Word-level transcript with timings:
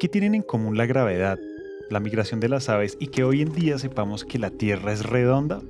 ¿Qué 0.00 0.08
tienen 0.08 0.36
en 0.36 0.42
común 0.42 0.76
la 0.76 0.86
gravedad, 0.86 1.40
la 1.90 1.98
migración 1.98 2.38
de 2.38 2.48
las 2.48 2.68
aves 2.68 2.96
y 3.00 3.08
que 3.08 3.24
hoy 3.24 3.42
en 3.42 3.52
día 3.52 3.80
sepamos 3.80 4.24
que 4.24 4.38
la 4.38 4.50
Tierra 4.50 4.92
es 4.92 5.04
redonda? 5.04 5.60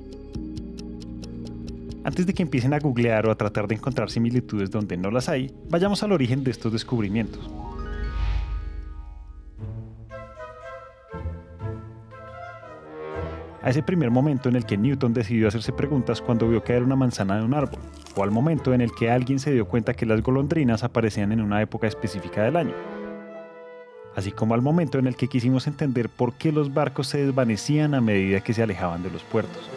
Antes 2.04 2.26
de 2.26 2.34
que 2.34 2.42
empiecen 2.42 2.74
a 2.74 2.78
googlear 2.78 3.26
o 3.26 3.30
a 3.30 3.36
tratar 3.36 3.66
de 3.66 3.76
encontrar 3.76 4.10
similitudes 4.10 4.70
donde 4.70 4.98
no 4.98 5.10
las 5.10 5.30
hay, 5.30 5.50
vayamos 5.70 6.02
al 6.02 6.12
origen 6.12 6.44
de 6.44 6.50
estos 6.50 6.72
descubrimientos. 6.72 7.40
a 13.60 13.70
ese 13.70 13.82
primer 13.82 14.10
momento 14.10 14.48
en 14.48 14.56
el 14.56 14.64
que 14.64 14.78
Newton 14.78 15.12
decidió 15.12 15.48
hacerse 15.48 15.72
preguntas 15.72 16.22
cuando 16.22 16.48
vio 16.48 16.62
caer 16.62 16.82
una 16.82 16.96
manzana 16.96 17.36
de 17.36 17.44
un 17.44 17.52
árbol, 17.52 17.80
o 18.14 18.22
al 18.22 18.30
momento 18.30 18.72
en 18.72 18.80
el 18.80 18.92
que 18.92 19.10
alguien 19.10 19.38
se 19.38 19.52
dio 19.52 19.66
cuenta 19.66 19.92
que 19.92 20.06
las 20.06 20.22
golondrinas 20.22 20.84
aparecían 20.84 21.32
en 21.32 21.42
una 21.42 21.60
época 21.60 21.86
específica 21.86 22.42
del 22.42 22.56
año, 22.56 22.72
así 24.18 24.32
como 24.32 24.54
al 24.54 24.62
momento 24.62 24.98
en 24.98 25.06
el 25.06 25.14
que 25.14 25.28
quisimos 25.28 25.68
entender 25.68 26.08
por 26.08 26.32
qué 26.32 26.50
los 26.50 26.74
barcos 26.74 27.06
se 27.06 27.24
desvanecían 27.24 27.94
a 27.94 28.00
medida 28.00 28.40
que 28.40 28.52
se 28.52 28.64
alejaban 28.64 29.04
de 29.04 29.12
los 29.12 29.22
puertos. 29.22 29.70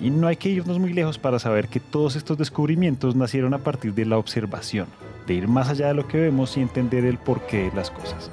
Y 0.00 0.10
no 0.10 0.26
hay 0.26 0.36
que 0.36 0.48
irnos 0.48 0.80
muy 0.80 0.92
lejos 0.92 1.18
para 1.18 1.38
saber 1.38 1.68
que 1.68 1.78
todos 1.78 2.16
estos 2.16 2.36
descubrimientos 2.36 3.14
nacieron 3.14 3.54
a 3.54 3.58
partir 3.58 3.94
de 3.94 4.06
la 4.06 4.18
observación, 4.18 4.88
de 5.28 5.34
ir 5.34 5.46
más 5.46 5.68
allá 5.68 5.86
de 5.86 5.94
lo 5.94 6.08
que 6.08 6.18
vemos 6.18 6.56
y 6.56 6.60
entender 6.60 7.04
el 7.04 7.18
porqué 7.18 7.70
de 7.70 7.76
las 7.76 7.92
cosas. 7.92 8.28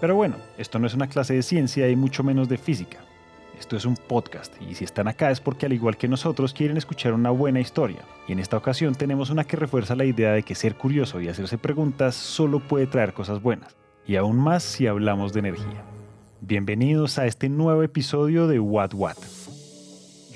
Pero 0.00 0.16
bueno, 0.16 0.34
esto 0.58 0.80
no 0.80 0.88
es 0.88 0.94
una 0.94 1.06
clase 1.06 1.34
de 1.34 1.42
ciencia 1.42 1.88
y 1.88 1.94
mucho 1.94 2.24
menos 2.24 2.48
de 2.48 2.58
física. 2.58 2.98
Esto 3.58 3.76
es 3.76 3.86
un 3.86 3.96
podcast 3.96 4.54
y 4.60 4.74
si 4.74 4.84
están 4.84 5.08
acá 5.08 5.30
es 5.30 5.40
porque 5.40 5.66
al 5.66 5.72
igual 5.72 5.96
que 5.96 6.08
nosotros 6.08 6.52
quieren 6.52 6.76
escuchar 6.76 7.14
una 7.14 7.30
buena 7.30 7.58
historia. 7.60 8.02
Y 8.28 8.32
en 8.32 8.38
esta 8.38 8.56
ocasión 8.56 8.94
tenemos 8.94 9.30
una 9.30 9.44
que 9.44 9.56
refuerza 9.56 9.96
la 9.96 10.04
idea 10.04 10.32
de 10.32 10.42
que 10.42 10.54
ser 10.54 10.76
curioso 10.76 11.20
y 11.20 11.28
hacerse 11.28 11.56
preguntas 11.56 12.14
solo 12.14 12.60
puede 12.60 12.86
traer 12.86 13.14
cosas 13.14 13.40
buenas. 13.40 13.74
Y 14.06 14.16
aún 14.16 14.36
más 14.36 14.62
si 14.62 14.86
hablamos 14.86 15.32
de 15.32 15.40
energía. 15.40 15.84
Bienvenidos 16.42 17.18
a 17.18 17.26
este 17.26 17.48
nuevo 17.48 17.82
episodio 17.82 18.46
de 18.46 18.60
What 18.60 18.92
What 18.94 19.16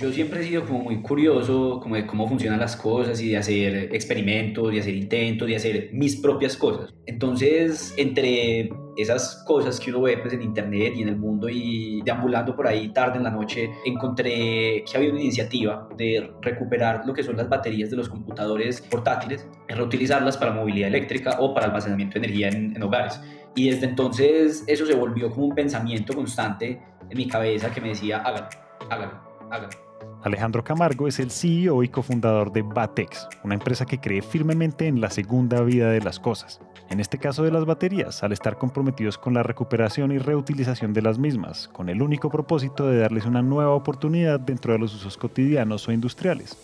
yo 0.00 0.10
siempre 0.10 0.40
he 0.40 0.44
sido 0.44 0.64
como 0.64 0.78
muy 0.78 1.02
curioso 1.02 1.78
como 1.82 1.94
de 1.94 2.06
cómo 2.06 2.26
funcionan 2.26 2.58
las 2.58 2.74
cosas 2.74 3.20
y 3.20 3.30
de 3.30 3.36
hacer 3.36 3.94
experimentos, 3.94 4.72
de 4.72 4.80
hacer 4.80 4.94
intentos, 4.94 5.46
de 5.46 5.56
hacer 5.56 5.90
mis 5.92 6.16
propias 6.16 6.56
cosas. 6.56 6.94
Entonces, 7.06 7.92
entre 7.98 8.70
esas 8.96 9.44
cosas 9.46 9.78
que 9.78 9.90
uno 9.90 10.02
ve 10.02 10.16
pues, 10.16 10.32
en 10.32 10.42
internet 10.42 10.94
y 10.96 11.02
en 11.02 11.08
el 11.08 11.16
mundo 11.16 11.48
y 11.50 12.00
deambulando 12.02 12.56
por 12.56 12.66
ahí 12.66 12.88
tarde 12.94 13.18
en 13.18 13.24
la 13.24 13.30
noche, 13.30 13.70
encontré 13.84 14.84
que 14.90 14.96
había 14.96 15.10
una 15.10 15.20
iniciativa 15.20 15.86
de 15.98 16.30
recuperar 16.40 17.06
lo 17.06 17.12
que 17.12 17.22
son 17.22 17.36
las 17.36 17.48
baterías 17.48 17.90
de 17.90 17.96
los 17.96 18.08
computadores 18.08 18.80
portátiles 18.80 19.46
reutilizarlas 19.68 20.36
para 20.36 20.52
movilidad 20.52 20.88
eléctrica 20.88 21.36
o 21.40 21.52
para 21.54 21.66
almacenamiento 21.66 22.18
de 22.18 22.26
energía 22.26 22.48
en, 22.48 22.74
en 22.74 22.82
hogares. 22.82 23.20
Y 23.54 23.70
desde 23.70 23.86
entonces 23.86 24.64
eso 24.66 24.86
se 24.86 24.94
volvió 24.94 25.30
como 25.30 25.46
un 25.46 25.54
pensamiento 25.54 26.14
constante 26.14 26.80
en 27.08 27.16
mi 27.16 27.28
cabeza 27.28 27.70
que 27.70 27.80
me 27.80 27.88
decía, 27.88 28.18
hágalo, 28.18 28.48
hágalo, 28.88 29.20
hágalo 29.50 29.89
Alejandro 30.22 30.62
Camargo 30.62 31.08
es 31.08 31.18
el 31.18 31.30
CEO 31.30 31.82
y 31.82 31.88
cofundador 31.88 32.52
de 32.52 32.60
Batex, 32.60 33.26
una 33.42 33.54
empresa 33.54 33.86
que 33.86 34.00
cree 34.00 34.20
firmemente 34.20 34.86
en 34.86 35.00
la 35.00 35.08
segunda 35.08 35.62
vida 35.62 35.90
de 35.90 36.02
las 36.02 36.20
cosas. 36.20 36.60
En 36.90 37.00
este 37.00 37.16
caso 37.16 37.42
de 37.42 37.50
las 37.50 37.64
baterías, 37.64 38.22
al 38.22 38.32
estar 38.32 38.58
comprometidos 38.58 39.16
con 39.16 39.32
la 39.32 39.42
recuperación 39.42 40.12
y 40.12 40.18
reutilización 40.18 40.92
de 40.92 41.00
las 41.00 41.18
mismas, 41.18 41.68
con 41.68 41.88
el 41.88 42.02
único 42.02 42.28
propósito 42.28 42.86
de 42.86 42.98
darles 42.98 43.24
una 43.24 43.40
nueva 43.40 43.70
oportunidad 43.70 44.38
dentro 44.38 44.74
de 44.74 44.80
los 44.80 44.94
usos 44.94 45.16
cotidianos 45.16 45.88
o 45.88 45.92
industriales. 45.92 46.58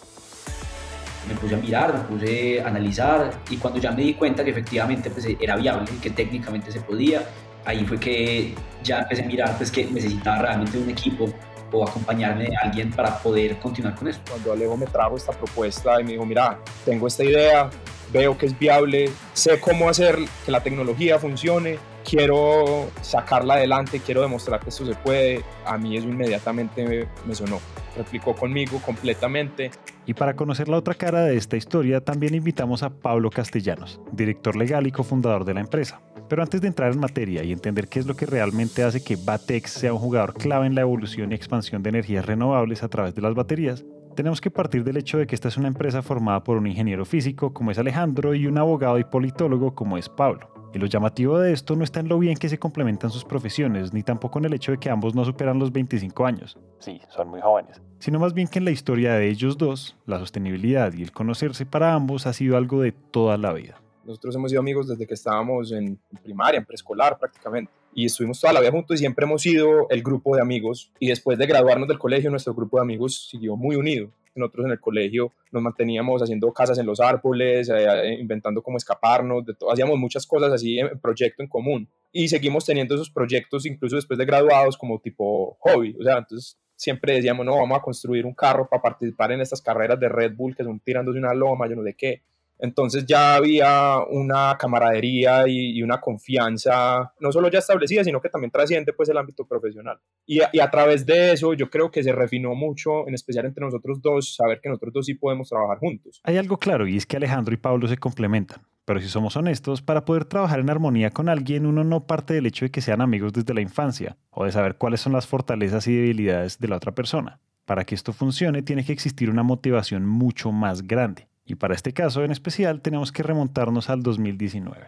Me 1.27 1.35
puse 1.37 1.55
a 1.55 1.59
mirar, 1.59 1.95
me 1.95 2.01
puse 2.01 2.61
a 2.61 2.69
analizar 2.69 3.41
y 3.49 3.57
cuando 3.57 3.81
ya 3.81 3.91
me 3.91 4.03
di 4.03 4.15
cuenta 4.15 4.45
que 4.45 4.51
efectivamente 4.51 5.09
pues, 5.09 5.27
era 5.41 5.57
viable, 5.57 5.91
que 6.03 6.11
técnicamente 6.11 6.71
se 6.71 6.83
podía, 6.83 7.23
ahí 7.65 7.87
fue 7.87 7.99
que 7.99 8.55
ya 8.85 9.01
empecé 9.01 9.23
a 9.23 9.27
mirar 9.27 9.57
pues, 9.57 9.71
que 9.71 9.87
necesitaba 9.87 10.43
realmente 10.43 10.77
un 10.77 10.91
equipo 10.91 11.33
o 11.73 11.87
acompañarme 11.87 12.45
de 12.45 12.57
alguien 12.57 12.91
para 12.91 13.19
poder 13.19 13.59
continuar 13.59 13.95
con 13.95 14.09
eso. 14.09 14.21
Cuando 14.29 14.53
Alejo 14.53 14.77
me 14.77 14.87
trajo 14.87 15.17
esta 15.17 15.33
propuesta 15.33 16.01
y 16.01 16.05
me 16.05 16.13
dijo, 16.13 16.27
mira, 16.27 16.59
tengo 16.85 17.07
esta 17.07 17.25
idea, 17.25 17.71
veo 18.13 18.37
que 18.37 18.47
es 18.47 18.59
viable, 18.59 19.11
sé 19.33 19.61
cómo 19.61 19.89
hacer 19.89 20.19
que 20.45 20.53
la 20.53 20.63
tecnología 20.63 21.19
funcione, 21.19 21.79
quiero 22.05 22.89
sacarla 23.03 23.55
adelante, 23.55 24.01
quiero 24.01 24.23
demostrar 24.23 24.61
que 24.61 24.71
esto 24.71 24.87
se 24.87 24.95
puede, 24.95 25.43
a 25.65 25.77
mí 25.77 25.97
eso 25.97 26.09
inmediatamente 26.09 27.09
me 27.25 27.35
sonó. 27.35 27.61
Replicó 27.97 28.35
conmigo 28.35 28.81
completamente. 28.85 29.71
Y 30.05 30.15
para 30.15 30.37
conocer 30.37 30.69
la 30.69 30.77
otra 30.77 30.95
cara 30.95 31.23
de 31.23 31.37
esta 31.37 31.57
historia, 31.57 32.01
también 32.01 32.35
invitamos 32.35 32.83
a 32.83 32.91
Pablo 32.91 33.31
Castellanos, 33.31 34.01
director 34.13 34.55
legal 34.55 34.87
y 34.87 34.93
cofundador 34.93 35.45
de 35.45 35.55
la 35.55 35.61
empresa. 35.61 36.01
Pero 36.29 36.43
antes 36.43 36.61
de 36.61 36.69
entrar 36.69 36.93
en 36.93 37.01
materia 37.01 37.45
y 37.45 37.53
entender 37.53 37.89
qué 37.89 38.01
es 38.01 38.07
lo 38.07 38.17
que 38.17 38.27
realmente 38.27 38.83
hace 38.83 39.03
que 39.03 39.17
Batex 39.17 39.71
sea 39.71 39.93
un 39.93 40.01
jugador 40.01 40.35
clave 40.35 40.67
en 40.67 40.75
la 40.75 40.81
evolución 40.81 41.31
y 41.31 41.35
expansión 41.35 41.83
de 41.83 41.91
energías 41.91 42.27
renovables 42.27 42.83
a 42.83 42.89
través 42.89 43.15
de 43.15 43.23
las 43.23 43.35
baterías, 43.35 43.85
tenemos 44.17 44.41
que 44.41 44.51
partir 44.51 44.83
del 44.83 44.97
hecho 44.97 45.19
de 45.19 45.27
que 45.27 45.35
esta 45.35 45.49
es 45.49 45.57
una 45.57 45.69
empresa 45.69 46.03
formada 46.03 46.43
por 46.43 46.57
un 46.57 46.67
ingeniero 46.67 47.05
físico 47.05 47.53
como 47.53 47.71
es 47.71 47.79
Alejandro 47.79 48.35
y 48.35 48.47
un 48.47 48.59
abogado 48.59 48.99
y 48.99 49.05
politólogo 49.05 49.75
como 49.75 49.99
es 49.99 50.09
Pablo. 50.09 50.51
Y 50.75 50.79
lo 50.79 50.87
llamativo 50.87 51.39
de 51.39 51.53
esto 51.53 51.77
no 51.77 51.85
está 51.85 52.01
en 52.01 52.09
lo 52.09 52.19
bien 52.19 52.37
que 52.37 52.49
se 52.49 52.59
complementan 52.59 53.11
sus 53.11 53.25
profesiones, 53.25 53.93
ni 53.93 54.03
tampoco 54.03 54.39
en 54.39 54.47
el 54.47 54.55
hecho 54.55 54.73
de 54.73 54.79
que 54.79 54.91
ambos 54.91 55.15
no 55.15 55.25
superan 55.25 55.59
los 55.59 55.73
25 55.73 56.27
años. 56.27 56.59
Sí, 56.81 57.01
son 57.09 57.29
muy 57.29 57.41
jóvenes. 57.41 57.81
Sino 57.99 58.19
más 58.19 58.35
bien 58.35 58.49
que 58.49 58.59
en 58.59 58.65
la 58.65 58.73
historia 58.73 59.15
de 59.15 59.29
ellos 59.29 59.57
dos, 59.57 59.97
la 60.07 60.19
sostenibilidad 60.19 60.93
y 60.93 61.03
el 61.03 61.13
conocerse 61.13 61.65
para 61.65 61.95
ambos 61.95 62.27
ha 62.27 62.33
sido 62.33 62.57
algo 62.57 62.81
de 62.81 62.93
toda 62.93 63.39
la 63.39 63.53
vida. 63.53 63.81
Nosotros 64.07 64.37
hemos 64.37 64.51
sido 64.51 64.61
amigos 64.61 64.87
desde 64.87 65.05
que 65.05 65.15
estábamos 65.15 65.73
en 65.73 65.99
primaria, 66.23 66.59
en 66.59 66.65
preescolar 66.65 67.19
prácticamente. 67.19 67.73
Y 67.93 68.07
estuvimos 68.07 68.41
toda 68.41 68.53
la 68.53 68.61
vida 68.61 68.71
juntos 68.71 68.95
y 68.95 68.99
siempre 68.99 69.25
hemos 69.25 69.43
sido 69.43 69.89
el 69.91 70.03
grupo 70.03 70.37
de 70.37 70.43
amigos. 70.43 70.93
Y 71.01 71.09
después 71.09 71.37
de 71.39 71.47
graduarnos 71.47 71.89
del 71.89 71.99
colegio, 71.99 72.31
nuestro 72.31 72.55
grupo 72.55 72.77
de 72.77 72.83
amigos 72.83 73.29
siguió 73.29 73.57
muy 73.57 73.75
unido. 73.75 74.09
Nosotros 74.37 74.67
en 74.67 74.73
el 74.73 74.81
colegio 74.81 75.33
nos 75.51 75.63
manteníamos 75.63 76.23
haciendo 76.23 76.53
casas 76.53 76.79
en 76.79 76.87
los 76.87 77.01
árboles, 77.01 77.69
eh, 77.69 78.17
inventando 78.21 78.63
cómo 78.63 78.77
escaparnos, 78.77 79.45
de 79.45 79.57
hacíamos 79.73 79.99
muchas 79.99 80.27
cosas 80.27 80.53
así 80.53 80.79
en 80.79 81.01
proyecto 81.01 81.43
en 81.43 81.49
común. 81.49 81.89
Y 82.13 82.29
seguimos 82.29 82.65
teniendo 82.65 82.95
esos 82.95 83.11
proyectos 83.11 83.67
incluso 83.67 83.97
después 83.97 84.19
de 84.19 84.25
graduados 84.25 84.77
como 84.77 85.01
tipo 85.01 85.57
hobby. 85.61 85.97
O 85.99 86.05
sea, 86.05 86.19
entonces 86.19 86.57
siempre 86.77 87.15
decíamos, 87.15 87.45
no, 87.45 87.57
vamos 87.57 87.79
a 87.79 87.83
construir 87.83 88.25
un 88.25 88.35
carro 88.35 88.69
para 88.69 88.83
participar 88.83 89.33
en 89.33 89.41
estas 89.41 89.63
carreras 89.63 89.99
de 89.99 90.09
Red 90.09 90.37
Bull 90.37 90.55
que 90.55 90.63
son 90.63 90.79
tirándose 90.79 91.19
una 91.19 91.35
loma, 91.35 91.67
yo 91.69 91.75
no 91.75 91.83
sé 91.83 91.95
qué. 91.95 92.23
Entonces 92.59 93.05
ya 93.07 93.35
había 93.35 93.99
una 94.11 94.57
camaradería 94.59 95.45
y, 95.47 95.83
una 95.83 96.01
confianza, 96.01 97.13
no 97.21 97.31
solo 97.31 97.51
ya 97.51 97.59
establecida, 97.59 98.03
sino 98.03 98.21
que 98.21 98.29
también 98.29 98.51
trasciende 98.51 98.93
pues 98.93 99.09
el 99.09 99.19
ámbito 99.19 99.47
profesional. 99.47 99.97
A, 99.97 100.51
y 100.53 100.61
a, 100.61 100.71
través 100.71 101.05
de 101.07 101.33
eso 101.33 101.55
yo 101.55 101.71
creo 101.71 101.91
que 101.91 102.03
se 102.03 102.13
refinó 102.13 102.55
mucho, 102.55 103.07
en 103.07 103.15
especial 103.15 103.47
entre 103.47 103.65
nosotros 103.65 104.01
dos, 104.01 104.35
saber 104.35 104.61
que 104.63 104.69
nosotros 104.69 104.95
dos 104.95 105.07
sí 105.07 105.15
podemos 105.15 105.49
trabajar 105.49 105.79
juntos. 105.79 106.21
Hay 106.25 106.37
algo 106.37 106.59
claro 106.59 106.87
y 106.87 106.97
es 106.97 107.07
que 107.07 107.17
Alejandro 107.17 107.55
y 107.55 107.59
Pablo 107.59 107.87
se 107.89 107.99
complementan. 107.99 108.63
Pero 108.87 109.01
si 109.01 109.09
somos 109.09 109.37
honestos, 109.37 109.83
para 109.83 110.05
poder 110.05 110.27
trabajar 110.27 110.61
en 110.61 110.71
armonía 110.71 111.11
con 111.11 111.29
alguien, 111.29 111.67
uno 111.67 111.83
no 111.83 112.07
parte 112.07 112.35
del 112.35 112.47
hecho 112.47 112.65
de 112.65 112.71
que 112.71 112.81
sean 112.81 113.01
amigos 113.01 113.33
desde 113.33 113.53
la 113.53 113.61
infancia 113.61 114.17
o 114.31 114.45
de 114.45 114.53
saber 114.53 114.77
cuáles 114.77 115.01
son 115.01 115.13
las 115.13 115.27
fortalezas 115.27 115.89
y 115.89 115.95
debilidades 115.95 116.61
de 116.61 116.69
la 116.69 116.77
otra 116.77 116.95
persona. 116.95 117.41
Para 117.65 117.85
que 117.85 117.97
esto 117.97 118.13
funcione, 118.13 118.63
tiene 118.63 118.85
que 118.85 118.93
existir 118.93 119.29
una 119.29 119.43
motivación 119.43 120.07
mucho 120.07 120.53
más 120.53 120.83
grande. 120.83 121.27
Y 121.47 121.55
para 121.55 121.75
este 121.75 121.93
caso 121.93 122.25
en 122.25 122.33
especial 122.33 122.81
tenemos 122.81 123.13
que 123.13 123.23
remontarnos 123.23 123.89
al 123.89 124.03
2019. 124.03 124.87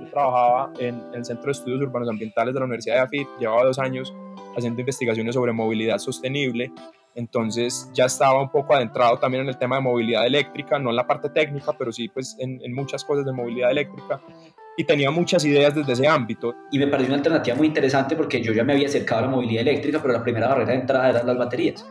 Yo 0.00 0.10
trabajaba 0.10 0.72
en 0.78 1.00
el 1.14 1.24
Centro 1.24 1.46
de 1.46 1.52
Estudios 1.52 1.80
Urbanos 1.80 2.10
Ambientales 2.10 2.52
de 2.52 2.60
la 2.60 2.66
Universidad 2.66 2.96
de 2.96 3.00
AFIT, 3.00 3.28
llevaba 3.40 3.64
dos 3.64 3.78
años 3.78 4.14
haciendo 4.54 4.80
investigaciones 4.80 5.34
sobre 5.34 5.52
movilidad 5.52 5.98
sostenible, 5.98 6.70
entonces 7.14 7.90
ya 7.94 8.04
estaba 8.04 8.42
un 8.42 8.50
poco 8.50 8.74
adentrado 8.74 9.18
también 9.18 9.44
en 9.44 9.48
el 9.48 9.58
tema 9.58 9.76
de 9.76 9.82
movilidad 9.82 10.26
eléctrica, 10.26 10.78
no 10.78 10.90
en 10.90 10.96
la 10.96 11.06
parte 11.06 11.30
técnica, 11.30 11.72
pero 11.72 11.90
sí 11.90 12.08
pues 12.08 12.36
en, 12.38 12.60
en 12.62 12.74
muchas 12.74 13.04
cosas 13.04 13.24
de 13.24 13.32
movilidad 13.32 13.70
eléctrica 13.70 14.20
y 14.76 14.84
tenía 14.84 15.10
muchas 15.10 15.42
ideas 15.46 15.74
desde 15.74 15.94
ese 15.94 16.06
ámbito. 16.06 16.54
Y 16.70 16.78
me 16.78 16.88
pareció 16.88 17.08
una 17.08 17.16
alternativa 17.16 17.56
muy 17.56 17.68
interesante 17.68 18.14
porque 18.16 18.42
yo 18.42 18.52
ya 18.52 18.64
me 18.64 18.74
había 18.74 18.86
acercado 18.86 19.20
a 19.20 19.22
la 19.22 19.28
movilidad 19.28 19.62
eléctrica, 19.62 19.98
pero 20.02 20.12
la 20.12 20.22
primera 20.22 20.48
barrera 20.48 20.72
de 20.72 20.80
entrada 20.80 21.08
eran 21.08 21.26
las 21.26 21.38
baterías 21.38 21.86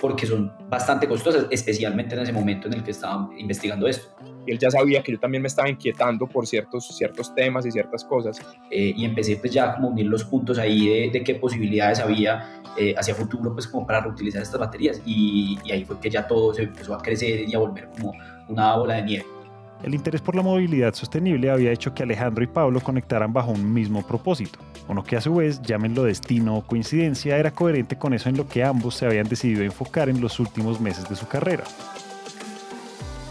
porque 0.00 0.26
son 0.26 0.52
bastante 0.68 1.08
costosas, 1.08 1.46
especialmente 1.50 2.14
en 2.14 2.22
ese 2.22 2.32
momento 2.32 2.68
en 2.68 2.74
el 2.74 2.84
que 2.84 2.92
estaba 2.92 3.28
investigando 3.36 3.88
esto. 3.88 4.08
Y 4.46 4.52
él 4.52 4.58
ya 4.58 4.70
sabía 4.70 5.02
que 5.02 5.12
yo 5.12 5.18
también 5.18 5.42
me 5.42 5.48
estaba 5.48 5.68
inquietando 5.68 6.26
por 6.26 6.46
ciertos, 6.46 6.86
ciertos 6.96 7.34
temas 7.34 7.66
y 7.66 7.70
ciertas 7.70 8.04
cosas. 8.04 8.38
Eh, 8.70 8.94
y 8.96 9.04
empecé 9.04 9.36
pues 9.36 9.52
ya 9.52 9.74
como 9.74 9.88
a 9.88 9.90
unir 9.90 10.06
los 10.06 10.24
puntos 10.24 10.58
ahí 10.58 11.10
de, 11.10 11.22
qué 11.22 11.34
posibilidades 11.34 12.00
había 12.00 12.62
eh, 12.76 12.94
hacia 12.96 13.14
futuro 13.14 13.52
pues 13.52 13.66
como 13.66 13.86
para 13.86 14.00
reutilizar 14.00 14.42
estas 14.42 14.60
baterías. 14.60 15.02
Y, 15.04 15.58
y 15.64 15.72
ahí 15.72 15.84
fue 15.84 15.98
que 16.00 16.10
ya 16.10 16.26
todo 16.26 16.54
se 16.54 16.62
empezó 16.62 16.94
a 16.94 16.98
crecer 16.98 17.48
y 17.48 17.54
a 17.54 17.58
volver 17.58 17.88
como 17.96 18.12
una 18.48 18.76
bola 18.76 18.94
de 18.94 19.02
nieve. 19.02 19.37
El 19.82 19.94
interés 19.94 20.20
por 20.20 20.34
la 20.34 20.42
movilidad 20.42 20.92
sostenible 20.94 21.50
había 21.50 21.70
hecho 21.70 21.94
que 21.94 22.02
Alejandro 22.02 22.42
y 22.42 22.48
Pablo 22.48 22.80
conectaran 22.80 23.32
bajo 23.32 23.52
un 23.52 23.72
mismo 23.72 24.04
propósito, 24.06 24.58
uno 24.88 25.04
que 25.04 25.16
a 25.16 25.20
su 25.20 25.34
vez, 25.36 25.62
llámenlo 25.62 26.02
destino 26.02 26.56
o 26.56 26.66
coincidencia, 26.66 27.38
era 27.38 27.52
coherente 27.52 27.96
con 27.96 28.12
eso 28.12 28.28
en 28.28 28.36
lo 28.36 28.48
que 28.48 28.64
ambos 28.64 28.96
se 28.96 29.06
habían 29.06 29.28
decidido 29.28 29.62
enfocar 29.62 30.08
en 30.08 30.20
los 30.20 30.40
últimos 30.40 30.80
meses 30.80 31.08
de 31.08 31.14
su 31.14 31.28
carrera. 31.28 31.62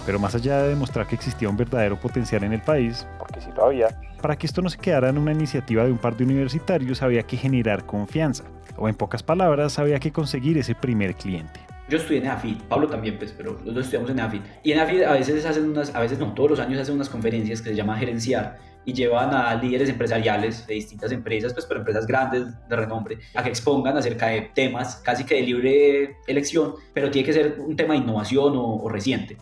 Pero 0.06 0.20
más 0.20 0.36
allá 0.36 0.62
de 0.62 0.70
demostrar 0.70 1.06
que 1.06 1.16
existía 1.16 1.50
un 1.50 1.58
verdadero 1.58 2.00
potencial 2.00 2.46
en 2.46 2.54
el 2.54 2.62
país, 2.62 3.06
porque 3.20 3.42
sí 3.42 3.50
lo 3.54 3.66
había, 3.66 3.90
para 4.22 4.38
que 4.38 4.48
esto 4.48 4.62
no 4.62 4.70
se 4.70 4.78
quedara 4.78 5.10
en 5.10 5.18
una 5.18 5.34
iniciativa 5.34 5.84
de 5.84 5.92
un 5.92 5.98
par 5.98 6.16
de 6.16 6.24
universitarios 6.24 7.02
había 7.02 7.24
que 7.24 7.36
generar 7.36 7.86
confianza, 7.86 8.46
o 8.78 8.88
en 8.88 8.96
pocas 8.96 9.22
palabras 9.22 9.80
había 9.80 10.00
que 10.00 10.14
conseguir 10.14 10.58
ese 10.58 10.76
primer 10.76 11.16
cliente. 11.16 11.67
Yo 11.90 11.98
estudié 11.98 12.20
en 12.20 12.28
AFIT, 12.28 12.62
Pablo 12.64 12.88
también, 12.88 13.18
pues, 13.18 13.34
pero 13.36 13.54
los 13.64 13.74
dos 13.74 13.86
estudiamos 13.86 14.10
en 14.12 14.20
AFIT. 14.20 14.42
Y 14.64 14.74
en 14.74 14.80
AFIT 14.80 15.04
a 15.04 15.14
veces 15.14 15.46
hacen 15.46 15.70
unas, 15.70 15.96
a 15.96 16.02
veces 16.02 16.20
no, 16.20 16.34
todos 16.34 16.52
los 16.52 16.60
años 16.60 16.82
hacen 16.82 16.96
unas 16.96 17.08
conferencias 17.08 17.62
que 17.62 17.70
se 17.70 17.76
llama 17.76 17.98
gerenciar 17.98 18.58
y 18.84 18.94
llevan 18.94 19.34
a 19.34 19.56
líderes 19.56 19.90
empresariales 19.90 20.68
de 20.68 20.74
distintas 20.76 21.12
empresas, 21.12 21.54
pues, 21.54 21.66
pero 21.66 21.80
empresas 21.80 22.06
grandes 22.06 22.46
de 22.68 22.76
renombre, 22.76 23.20
a 23.36 23.44
que 23.44 23.50
expongan 23.50 23.98
acerca 23.98 24.28
de 24.28 24.50
temas 24.54 24.98
casi 24.98 25.24
que 25.24 25.36
de 25.36 25.42
libre 25.42 26.16
elección, 26.28 26.74
pero 26.94 27.10
tiene 27.10 27.26
que 27.26 27.34
ser 27.34 27.58
un 27.60 27.76
tema 27.76 27.94
de 27.94 28.02
innovación 28.02 28.54
o 28.56 28.88
reciente. 28.90 29.38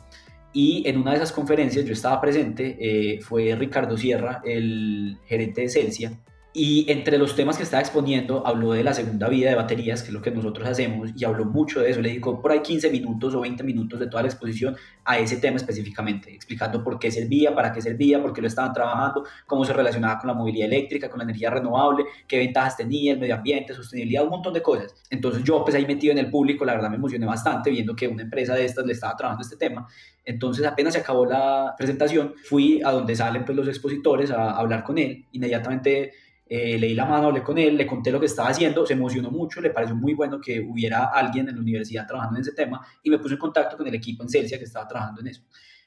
Y 0.55 0.87
en 0.87 0.97
una 0.97 1.11
de 1.11 1.17
esas 1.17 1.33
conferencias 1.33 1.83
yo 1.83 1.91
estaba 1.91 2.21
presente, 2.21 2.77
eh, 2.79 3.19
fue 3.21 3.53
Ricardo 3.55 3.97
Sierra, 3.97 4.41
el 4.45 5.17
gerente 5.25 5.61
de 5.61 5.69
Celsia, 5.69 6.13
y 6.57 6.89
entre 6.89 7.17
los 7.17 7.35
temas 7.35 7.57
que 7.57 7.63
estaba 7.63 7.81
exponiendo, 7.81 8.47
habló 8.47 8.71
de 8.71 8.81
la 8.81 8.93
segunda 8.93 9.27
vida 9.27 9.49
de 9.49 9.55
baterías, 9.57 10.01
que 10.01 10.07
es 10.07 10.13
lo 10.13 10.21
que 10.21 10.31
nosotros 10.31 10.65
hacemos, 10.65 11.09
y 11.13 11.25
habló 11.25 11.43
mucho 11.43 11.81
de 11.81 11.89
eso. 11.89 11.99
Le 11.99 12.11
dijo 12.11 12.41
por 12.41 12.49
ahí 12.49 12.61
15 12.61 12.89
minutos 12.91 13.35
o 13.35 13.41
20 13.41 13.61
minutos 13.65 13.99
de 13.99 14.07
toda 14.07 14.23
la 14.23 14.29
exposición 14.29 14.73
a 15.03 15.19
ese 15.19 15.35
tema 15.35 15.57
específicamente, 15.57 16.33
explicando 16.33 16.81
por 16.81 16.97
qué 16.97 17.11
servía, 17.11 17.53
para 17.53 17.73
qué 17.73 17.81
servía, 17.81 18.21
por 18.21 18.31
qué 18.31 18.39
lo 18.39 18.47
estaban 18.47 18.71
trabajando, 18.71 19.25
cómo 19.45 19.65
se 19.65 19.73
relacionaba 19.73 20.17
con 20.17 20.29
la 20.29 20.33
movilidad 20.33 20.67
eléctrica, 20.67 21.09
con 21.09 21.17
la 21.17 21.25
energía 21.25 21.49
renovable, 21.49 22.05
qué 22.25 22.37
ventajas 22.37 22.77
tenía, 22.77 23.11
el 23.11 23.19
medio 23.19 23.35
ambiente, 23.35 23.73
sostenibilidad, 23.73 24.23
un 24.23 24.29
montón 24.29 24.53
de 24.53 24.61
cosas. 24.61 24.95
Entonces 25.09 25.43
yo, 25.43 25.61
pues 25.61 25.75
ahí 25.75 25.85
metido 25.85 26.13
en 26.13 26.19
el 26.19 26.29
público, 26.29 26.63
la 26.63 26.75
verdad 26.75 26.89
me 26.89 26.95
emocioné 26.95 27.25
bastante 27.25 27.69
viendo 27.69 27.93
que 27.97 28.07
una 28.07 28.23
empresa 28.23 28.55
de 28.55 28.63
estas 28.63 28.85
le 28.85 28.93
estaba 28.93 29.17
trabajando 29.17 29.43
este 29.43 29.57
tema. 29.57 29.89
Entonces 30.23 30.65
apenas 30.65 30.93
se 30.93 31.01
acabó 31.01 31.25
la 31.25 31.75
presentación, 31.77 32.33
fui 32.45 32.81
a 32.81 32.91
donde 32.91 33.13
salen 33.13 33.43
pues, 33.43 33.57
los 33.57 33.67
expositores 33.67 34.31
a 34.31 34.51
hablar 34.51 34.85
con 34.85 34.97
él. 34.97 35.25
Inmediatamente 35.33 36.13
eh, 36.47 36.77
leí 36.77 36.93
la 36.93 37.05
mano, 37.05 37.27
hablé 37.27 37.41
con 37.41 37.57
él, 37.57 37.75
le 37.75 37.87
conté 37.87 38.11
lo 38.11 38.19
que 38.19 38.27
estaba 38.27 38.49
haciendo, 38.49 38.85
se 38.85 38.93
emocionó 38.93 39.31
mucho, 39.31 39.61
le 39.61 39.71
pareció 39.71 39.95
muy 39.95 40.13
bueno 40.13 40.39
que 40.39 40.59
hubiera 40.59 41.05
alguien 41.05 41.49
en 41.49 41.55
la 41.55 41.61
universidad 41.61 42.05
trabajando 42.05 42.37
en 42.37 42.41
ese 42.41 42.53
tema 42.53 42.85
y 43.01 43.09
me 43.09 43.17
puse 43.17 43.33
en 43.33 43.39
contacto 43.39 43.77
con 43.77 43.87
el 43.87 43.95
equipo 43.95 44.23
en 44.23 44.29
Celsia 44.29 44.57
que 44.57 44.65
estaba 44.65 44.87
trabajando 44.87 45.21
en 45.21 45.27
eso. 45.27 45.41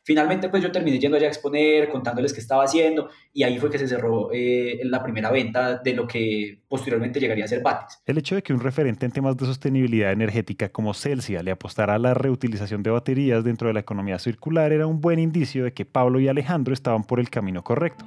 Finalmente, 0.08 0.49
pues 0.49 0.62
yo 0.62 0.72
terminé 0.72 0.99
yendo 0.99 1.19
allá 1.19 1.26
a 1.26 1.28
exponer, 1.28 1.90
contándoles 1.90 2.32
qué 2.32 2.40
estaba 2.40 2.64
haciendo 2.64 3.10
y 3.31 3.43
ahí 3.43 3.58
fue 3.58 3.69
que 3.69 3.78
se 3.78 3.87
cerró 3.87 4.31
eh, 4.32 4.81
la 4.84 5.02
primera 5.02 5.31
venta 5.31 5.76
de 5.76 5.93
lo 5.93 6.08
que 6.08 6.62
posteriormente 6.66 7.20
llegaría 7.20 7.44
a 7.44 7.49
ser 7.49 7.62
Batis. 7.62 7.99
El 8.06 8.16
hecho 8.16 8.34
de 8.34 8.43
que 8.43 8.54
un 8.54 8.61
referente 8.61 9.04
en 9.04 9.12
temas 9.12 9.37
de 9.37 9.44
sostenibilidad 9.44 10.11
energética 10.11 10.70
como 10.70 10.94
Celsia 10.94 11.43
le 11.43 11.50
apostara 11.50 11.94
a 11.94 11.99
la 11.99 12.14
reutilización 12.14 12.82
de 12.82 12.90
baterías 12.90 13.44
dentro 13.44 13.69
de 13.69 13.75
la 13.75 13.81
economía 13.81 14.19
circular 14.19 14.72
era 14.72 14.87
un 14.87 15.02
buen 15.02 15.19
indicio 15.19 15.64
de 15.64 15.75
que 15.75 15.84
Pablo 15.84 16.19
y 16.20 16.28
Alejandro 16.28 16.72
estaban 16.72 17.04
por 17.04 17.20
el 17.20 17.28
camino 17.28 17.62
correcto. 17.62 18.06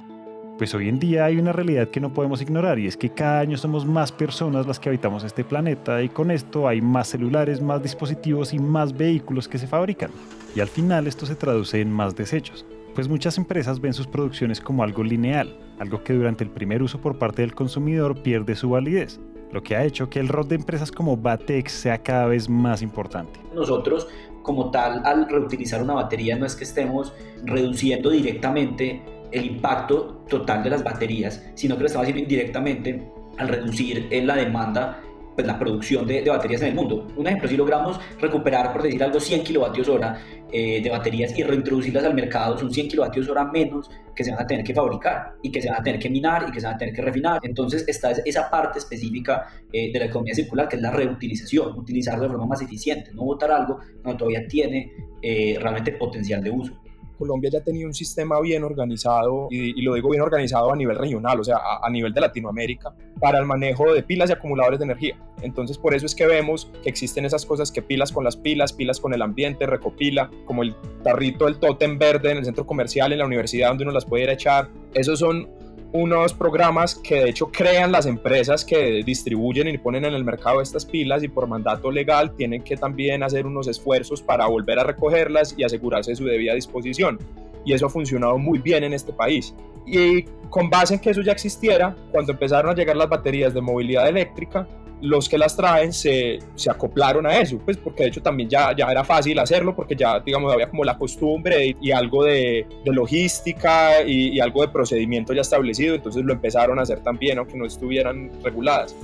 Pues 0.58 0.74
hoy 0.74 0.88
en 0.88 0.98
día 0.98 1.24
hay 1.24 1.38
una 1.38 1.52
realidad 1.52 1.88
que 1.88 1.98
no 1.98 2.12
podemos 2.12 2.42
ignorar 2.42 2.78
y 2.78 2.86
es 2.86 2.96
que 2.96 3.10
cada 3.10 3.40
año 3.40 3.56
somos 3.56 3.86
más 3.86 4.12
personas 4.12 4.66
las 4.66 4.78
que 4.78 4.90
habitamos 4.90 5.24
este 5.24 5.44
planeta 5.44 6.02
y 6.02 6.08
con 6.08 6.30
esto 6.30 6.68
hay 6.68 6.80
más 6.80 7.08
celulares, 7.08 7.60
más 7.60 7.82
dispositivos 7.82 8.52
y 8.52 8.58
más 8.58 8.96
vehículos 8.96 9.48
que 9.48 9.58
se 9.58 9.66
fabrican. 9.66 10.10
Y 10.54 10.60
al 10.60 10.68
final 10.68 11.06
esto 11.06 11.24
se 11.24 11.36
traduce 11.36 11.80
en 11.80 11.90
más 11.90 12.14
desechos. 12.14 12.66
Pues 12.94 13.08
muchas 13.08 13.38
empresas 13.38 13.80
ven 13.80 13.94
sus 13.94 14.06
producciones 14.06 14.60
como 14.60 14.82
algo 14.82 15.02
lineal, 15.02 15.56
algo 15.78 16.04
que 16.04 16.12
durante 16.12 16.44
el 16.44 16.50
primer 16.50 16.82
uso 16.82 17.00
por 17.00 17.18
parte 17.18 17.40
del 17.40 17.54
consumidor 17.54 18.22
pierde 18.22 18.54
su 18.54 18.68
validez, 18.68 19.18
lo 19.50 19.62
que 19.62 19.74
ha 19.74 19.84
hecho 19.84 20.10
que 20.10 20.20
el 20.20 20.28
rol 20.28 20.46
de 20.46 20.56
empresas 20.56 20.92
como 20.92 21.16
Batex 21.16 21.72
sea 21.72 22.02
cada 22.02 22.26
vez 22.26 22.50
más 22.50 22.82
importante. 22.82 23.40
Nosotros 23.54 24.06
como 24.42 24.70
tal, 24.70 25.02
al 25.06 25.28
reutilizar 25.28 25.82
una 25.82 25.94
batería 25.94 26.36
no 26.36 26.44
es 26.44 26.54
que 26.54 26.64
estemos 26.64 27.14
reduciendo 27.44 28.10
directamente 28.10 29.02
el 29.32 29.46
impacto 29.46 30.24
total 30.28 30.62
de 30.62 30.70
las 30.70 30.84
baterías, 30.84 31.42
sino 31.54 31.76
que 31.76 31.82
lo 31.82 31.86
estamos 31.86 32.04
haciendo 32.04 32.22
indirectamente 32.22 33.10
al 33.38 33.48
reducir 33.48 34.08
en 34.10 34.26
la 34.26 34.36
demanda 34.36 35.00
pues, 35.34 35.46
la 35.46 35.58
producción 35.58 36.06
de, 36.06 36.22
baterías 36.28 36.60
en 36.62 36.68
el 36.68 36.74
mundo. 36.74 37.08
Un 37.16 37.26
ejemplo, 37.26 37.48
si 37.48 37.56
logramos 37.56 37.98
recuperar, 38.20 38.72
por 38.72 38.82
decir 38.82 39.02
algo, 39.02 39.18
100 39.18 39.42
kilovatios 39.42 39.88
hora 39.88 40.20
eh, 40.52 40.82
de 40.82 40.90
baterías 40.90 41.36
y 41.38 41.42
reintroducirlas 41.42 42.04
al 42.04 42.14
mercado, 42.14 42.58
son 42.58 42.72
100 42.72 42.88
kilovatios 42.88 43.28
hora 43.28 43.44
menos 43.46 43.90
que 44.14 44.24
se 44.24 44.30
van 44.30 44.42
a 44.42 44.46
tener 44.46 44.62
que 44.62 44.74
fabricar 44.74 45.36
y 45.42 45.50
que 45.50 45.62
se 45.62 45.70
van 45.70 45.80
a 45.80 45.82
tener 45.82 45.98
que 45.98 46.10
minar 46.10 46.44
y 46.48 46.52
que 46.52 46.60
se 46.60 46.66
van 46.66 46.74
a 46.74 46.78
tener 46.78 46.94
que 46.94 47.00
refinar. 47.00 47.40
Entonces 47.42 47.84
está 47.88 48.10
esa 48.10 48.50
parte 48.50 48.78
específica 48.78 49.46
eh, 49.72 49.90
de 49.90 49.98
la 49.98 50.04
economía 50.06 50.34
circular 50.34 50.68
que 50.68 50.76
es 50.76 50.82
la 50.82 50.90
reutilización, 50.90 51.78
utilizarlo 51.78 52.24
de 52.24 52.28
forma 52.28 52.46
más 52.46 52.60
eficiente, 52.60 53.10
no 53.14 53.22
botar 53.24 53.50
algo 53.52 53.78
cuando 54.02 54.18
todavía 54.18 54.46
tiene 54.46 54.92
eh, 55.22 55.56
realmente 55.58 55.92
potencial 55.92 56.42
de 56.42 56.50
uso. 56.50 56.74
Colombia 57.22 57.50
ya 57.50 57.60
tenía 57.60 57.86
un 57.86 57.94
sistema 57.94 58.40
bien 58.40 58.64
organizado, 58.64 59.46
y, 59.48 59.80
lo 59.82 59.94
digo 59.94 60.10
bien 60.10 60.22
organizado 60.22 60.72
a 60.72 60.76
nivel 60.76 60.98
regional, 60.98 61.38
o 61.38 61.44
sea, 61.44 61.58
a, 61.80 61.88
nivel 61.88 62.12
de 62.12 62.20
Latinoamérica, 62.20 62.92
para 63.20 63.38
el 63.38 63.46
manejo 63.46 63.94
de 63.94 64.02
pilas 64.02 64.28
y 64.30 64.32
acumuladores 64.32 64.80
de 64.80 64.86
energía. 64.86 65.16
Entonces, 65.40 65.78
por 65.78 65.94
eso 65.94 66.04
es 66.04 66.16
que 66.16 66.26
vemos 66.26 66.68
que 66.82 66.88
existen 66.88 67.24
esas 67.24 67.46
cosas 67.46 67.70
que 67.70 67.80
pilas 67.80 68.10
con 68.10 68.24
las 68.24 68.36
pilas, 68.36 68.72
pilas 68.72 68.98
con 68.98 69.14
el 69.14 69.22
ambiente, 69.22 69.66
recopila, 69.66 70.30
como 70.46 70.64
el 70.64 70.74
tarrito 71.04 71.44
del 71.44 71.60
tótem 71.60 71.96
verde 71.96 72.32
en 72.32 72.38
el 72.38 72.44
centro 72.44 72.66
comercial, 72.66 73.12
en 73.12 73.20
la 73.20 73.26
universidad 73.26 73.68
donde 73.68 73.84
uno 73.84 73.92
las 73.92 74.04
puede 74.04 74.24
ir 74.24 74.30
a 74.30 74.32
echar. 74.32 74.68
Esos 74.92 75.20
son 75.20 75.48
unos 75.92 76.32
programas 76.32 76.94
que 76.94 77.16
de 77.16 77.30
hecho 77.30 77.50
crean 77.50 77.92
las 77.92 78.06
empresas 78.06 78.64
que 78.64 79.02
distribuyen 79.04 79.68
y 79.68 79.78
ponen 79.78 80.06
en 80.06 80.14
el 80.14 80.24
mercado 80.24 80.62
estas 80.62 80.86
pilas 80.86 81.22
y 81.22 81.28
por 81.28 81.46
mandato 81.46 81.90
legal 81.90 82.34
tienen 82.34 82.62
que 82.62 82.76
también 82.76 83.22
hacer 83.22 83.46
unos 83.46 83.68
esfuerzos 83.68 84.22
para 84.22 84.46
volver 84.46 84.78
a 84.78 84.84
recogerlas 84.84 85.54
y 85.56 85.64
asegurarse 85.64 86.16
su 86.16 86.24
debida 86.24 86.54
disposición. 86.54 87.18
Y 87.64 87.74
eso 87.74 87.86
ha 87.86 87.90
funcionado 87.90 88.38
muy 88.38 88.58
bien 88.58 88.84
en 88.84 88.92
este 88.94 89.12
país. 89.12 89.54
Y 89.86 90.22
con 90.50 90.70
base 90.70 90.94
en 90.94 91.00
que 91.00 91.10
eso 91.10 91.20
ya 91.20 91.32
existiera, 91.32 91.94
cuando 92.10 92.32
empezaron 92.32 92.70
a 92.70 92.74
llegar 92.74 92.96
las 92.96 93.08
baterías 93.08 93.52
de 93.52 93.60
movilidad 93.60 94.08
eléctrica, 94.08 94.66
los 95.02 95.28
que 95.28 95.36
las 95.36 95.56
traen 95.56 95.92
se, 95.92 96.38
se, 96.54 96.70
acoplaron 96.70 97.26
a 97.26 97.38
eso, 97.38 97.58
pues 97.58 97.76
porque 97.76 98.04
de 98.04 98.08
hecho 98.10 98.22
también 98.22 98.48
ya, 98.48 98.74
ya 98.74 98.86
era 98.86 99.04
fácil 99.04 99.38
hacerlo, 99.38 99.74
porque 99.74 99.96
ya, 99.96 100.20
digamos, 100.20 100.52
había 100.52 100.70
como 100.70 100.84
la 100.84 100.96
costumbre 100.96 101.76
y, 101.80 101.90
algo 101.90 102.24
de, 102.24 102.66
logística 102.86 104.02
y, 104.02 104.28
y, 104.36 104.40
algo 104.40 104.62
de 104.62 104.68
procedimiento 104.68 105.34
ya 105.34 105.42
establecido, 105.42 105.96
entonces 105.96 106.24
lo 106.24 106.32
empezaron 106.32 106.78
a 106.78 106.82
hacer 106.82 107.00
también, 107.02 107.38
aunque 107.38 107.56
no 107.56 107.66
estuvieran 107.66 108.30
reguladas. 108.42 108.94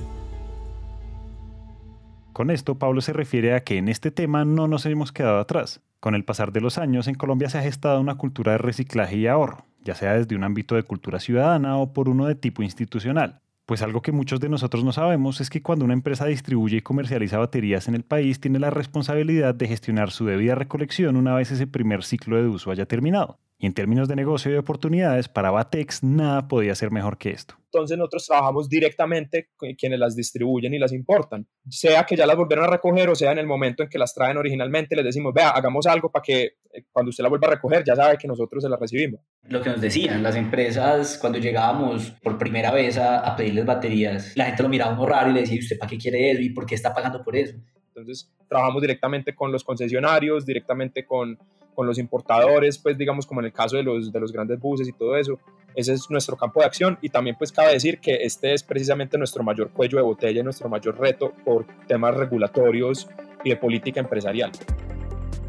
Con 2.33 2.49
esto, 2.51 2.75
Pablo 2.75 3.01
se 3.01 3.11
refiere 3.11 3.53
a 3.53 3.65
que 3.65 3.77
en 3.77 3.89
este 3.89 4.11
tema 4.11 4.45
no 4.45 4.69
nos 4.69 4.85
hemos 4.85 5.11
quedado 5.11 5.39
atrás. 5.39 5.81
Con 5.99 6.15
el 6.15 6.23
pasar 6.23 6.53
de 6.53 6.61
los 6.61 6.77
años, 6.77 7.09
en 7.09 7.15
Colombia 7.15 7.49
se 7.49 7.57
ha 7.57 7.61
gestado 7.61 7.99
una 7.99 8.15
cultura 8.15 8.53
de 8.53 8.59
reciclaje 8.59 9.17
y 9.17 9.27
ahorro, 9.27 9.65
ya 9.83 9.93
sea 9.93 10.13
desde 10.13 10.37
un 10.37 10.45
ámbito 10.45 10.75
de 10.75 10.83
cultura 10.83 11.19
ciudadana 11.19 11.77
o 11.77 11.91
por 11.91 12.07
uno 12.07 12.25
de 12.25 12.35
tipo 12.35 12.63
institucional. 12.63 13.41
Pues 13.69 13.83
algo 13.83 14.01
que 14.01 14.11
muchos 14.11 14.39
de 14.39 14.49
nosotros 14.49 14.83
no 14.83 14.91
sabemos 14.91 15.41
es 15.41 15.51
que 15.51 15.61
cuando 15.61 15.85
una 15.85 15.93
empresa 15.93 16.25
distribuye 16.25 16.77
y 16.77 16.81
comercializa 16.81 17.37
baterías 17.37 17.87
en 17.87 17.93
el 17.93 18.01
país 18.01 18.39
tiene 18.39 18.57
la 18.57 18.71
responsabilidad 18.71 19.53
de 19.53 19.67
gestionar 19.67 20.09
su 20.09 20.25
debida 20.25 20.55
recolección 20.55 21.15
una 21.15 21.35
vez 21.35 21.51
ese 21.51 21.67
primer 21.67 22.03
ciclo 22.03 22.37
de 22.37 22.47
uso 22.47 22.71
haya 22.71 22.87
terminado. 22.87 23.37
Y 23.61 23.65
en 23.65 23.73
términos 23.73 24.07
de 24.07 24.15
negocio 24.15 24.49
y 24.49 24.53
de 24.53 24.59
oportunidades, 24.59 25.27
para 25.27 25.51
Batex 25.51 26.01
nada 26.01 26.47
podía 26.47 26.73
ser 26.75 26.91
mejor 26.91 27.17
que 27.17 27.31
esto. 27.31 27.55
Entonces 27.65 27.97
nosotros 27.97 28.25
trabajamos 28.25 28.69
directamente 28.69 29.49
con 29.57 29.73
quienes 29.73 29.99
las 29.99 30.15
distribuyen 30.15 30.73
y 30.73 30.79
las 30.79 30.93
importan. 30.93 31.45
Sea 31.69 32.05
que 32.05 32.15
ya 32.15 32.25
las 32.25 32.37
volvieron 32.37 32.65
a 32.65 32.69
recoger 32.69 33.09
o 33.09 33.15
sea 33.15 33.33
en 33.33 33.37
el 33.37 33.45
momento 33.45 33.83
en 33.83 33.89
que 33.89 33.99
las 33.99 34.13
traen 34.13 34.37
originalmente, 34.37 34.95
les 34.95 35.03
decimos, 35.03 35.33
vea, 35.33 35.49
hagamos 35.49 35.87
algo 35.87 36.09
para 36.09 36.23
que 36.23 36.43
eh, 36.73 36.85
cuando 36.89 37.09
usted 37.09 37.21
la 37.21 37.27
vuelva 37.27 37.47
a 37.47 37.51
recoger 37.51 37.83
ya 37.83 37.97
sabe 37.97 38.17
que 38.17 38.29
nosotros 38.29 38.63
se 38.63 38.69
la 38.69 38.77
recibimos. 38.77 39.19
Lo 39.49 39.61
que 39.61 39.71
nos 39.71 39.81
decían, 39.81 40.23
las 40.23 40.37
empresas 40.37 41.17
cuando 41.17 41.37
llegábamos 41.37 42.11
por 42.23 42.37
primera 42.37 42.71
vez 42.71 42.97
a, 42.97 43.19
a 43.19 43.35
pedirles 43.35 43.65
baterías, 43.65 44.37
la 44.37 44.45
gente 44.45 44.63
lo 44.63 44.69
miraba 44.69 44.97
un 44.97 45.05
raro 45.05 45.31
y 45.31 45.33
le 45.33 45.41
decía, 45.41 45.59
¿usted 45.59 45.77
para 45.77 45.89
qué 45.89 45.97
quiere 45.97 46.31
eso 46.31 46.41
y 46.41 46.51
por 46.51 46.65
qué 46.65 46.75
está 46.75 46.93
pagando 46.93 47.21
por 47.21 47.35
eso? 47.35 47.57
Entonces 47.89 48.31
trabajamos 48.47 48.81
directamente 48.81 49.35
con 49.35 49.51
los 49.51 49.65
concesionarios, 49.65 50.45
directamente 50.45 51.05
con 51.05 51.37
con 51.79 51.87
los 51.87 51.97
importadores, 51.97 52.77
pues 52.77 52.97
digamos 52.97 53.25
como 53.25 53.39
en 53.39 53.45
el 53.45 53.53
caso 53.53 53.77
de 53.77 53.83
los, 53.83 54.11
de 54.11 54.19
los 54.19 54.33
grandes 54.33 54.59
buses 54.59 54.85
y 54.85 54.91
todo 54.91 55.15
eso. 55.15 55.39
Ese 55.73 55.93
es 55.93 56.09
nuestro 56.09 56.35
campo 56.35 56.59
de 56.59 56.65
acción 56.65 56.97
y 57.01 57.07
también 57.07 57.37
pues 57.37 57.53
cabe 57.53 57.71
decir 57.71 57.99
que 57.99 58.15
este 58.15 58.53
es 58.53 58.63
precisamente 58.63 59.17
nuestro 59.17 59.45
mayor 59.45 59.69
cuello 59.69 59.97
de 59.97 60.03
botella 60.03 60.43
nuestro 60.43 60.67
mayor 60.67 60.99
reto 60.99 61.31
por 61.45 61.65
temas 61.87 62.15
regulatorios 62.15 63.07
y 63.45 63.51
de 63.51 63.55
política 63.55 64.01
empresarial. 64.01 64.51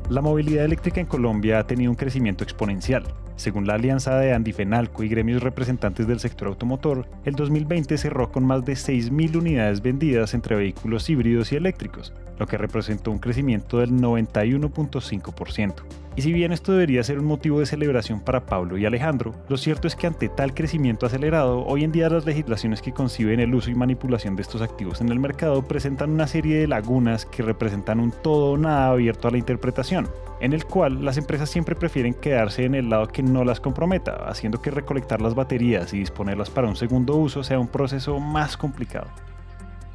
La 0.09 0.21
movilidad 0.21 0.67
eléctrica 0.67 1.01
en 1.01 1.07
Colombia 1.07 1.59
ha 1.59 1.67
tenido 1.67 1.91
un 1.91 1.97
crecimiento 1.97 2.45
exponencial. 2.45 3.03
Según 3.35 3.67
la 3.67 3.75
alianza 3.75 4.17
de 4.17 4.33
Andifenalco 4.33 5.03
y 5.03 5.09
gremios 5.09 5.43
representantes 5.43 6.07
del 6.07 6.21
sector 6.21 6.47
automotor, 6.47 7.09
el 7.25 7.35
2020 7.35 7.99
cerró 7.99 8.31
con 8.31 8.45
más 8.45 8.65
de 8.65 8.75
6.000 8.75 9.35
unidades 9.35 9.83
vendidas 9.83 10.33
entre 10.35 10.55
vehículos 10.55 11.11
híbridos 11.11 11.51
y 11.51 11.57
eléctricos, 11.57 12.13
lo 12.41 12.47
que 12.47 12.59
representó 12.59 13.13
un 13.13 13.19
crecimiento 13.19 13.79
del 13.79 13.93
91.5%. 13.93 15.75
Y 16.17 16.23
si 16.23 16.33
bien 16.33 16.51
esto 16.53 16.73
debería 16.73 17.05
ser 17.05 17.21
un 17.21 17.27
motivo 17.27 17.61
de 17.61 17.67
celebración 17.67 18.21
para 18.21 18.45
Pablo 18.45 18.77
y 18.77 18.85
Alejandro, 18.85 19.35
lo 19.49 19.57
cierto 19.57 19.87
es 19.87 19.95
que 19.95 20.09
ante 20.09 20.29
tal 20.29 20.55
crecimiento 20.55 21.07
acelerado, 21.07 21.65
hoy 21.65 21.85
en 21.85 21.93
día 21.93 22.09
las 22.09 22.27
legislaciones 22.27 22.83
que 22.83 22.93
conciben 22.93 23.39
el 23.39 23.55
uso 23.55 23.71
y 23.71 23.75
manipulación 23.77 24.35
de 24.35 24.43
estos 24.43 24.61
activos 24.61 25.01
en 25.01 25.11
el 25.11 25.21
mercado 25.21 25.63
presentan 25.63 26.11
una 26.11 26.27
serie 26.27 26.59
de 26.59 26.67
lagunas 26.67 27.27
que 27.27 27.43
representan 27.43 28.01
un 28.01 28.11
todo 28.11 28.53
o 28.53 28.59
nada 28.59 28.91
abierto 28.91 29.29
a 29.29 29.31
la 29.31 29.39
interpretación, 29.39 30.09
en 30.41 30.53
el 30.53 30.65
cual 30.65 31.05
las 31.05 31.17
empresas 31.17 31.49
siempre 31.49 31.77
prefieren 31.77 32.15
quedarse 32.15 32.65
en 32.65 32.75
el 32.75 32.91
lado 32.91 33.07
que 33.07 33.23
no 33.23 33.45
las 33.45 33.61
comprometa, 33.61 34.29
haciendo 34.29 34.61
que 34.61 34.71
recolectar 34.71 35.21
las 35.21 35.35
baterías 35.35 35.95
y 35.95 35.99
disponerlas 35.99 36.51
para 36.51 36.69
un 36.69 36.77
segundo 36.77 37.15
uso 37.17 37.45
sea 37.45 37.61
un 37.61 37.69
proceso 37.69 38.19
más 38.19 38.57
complicado. 38.57 39.09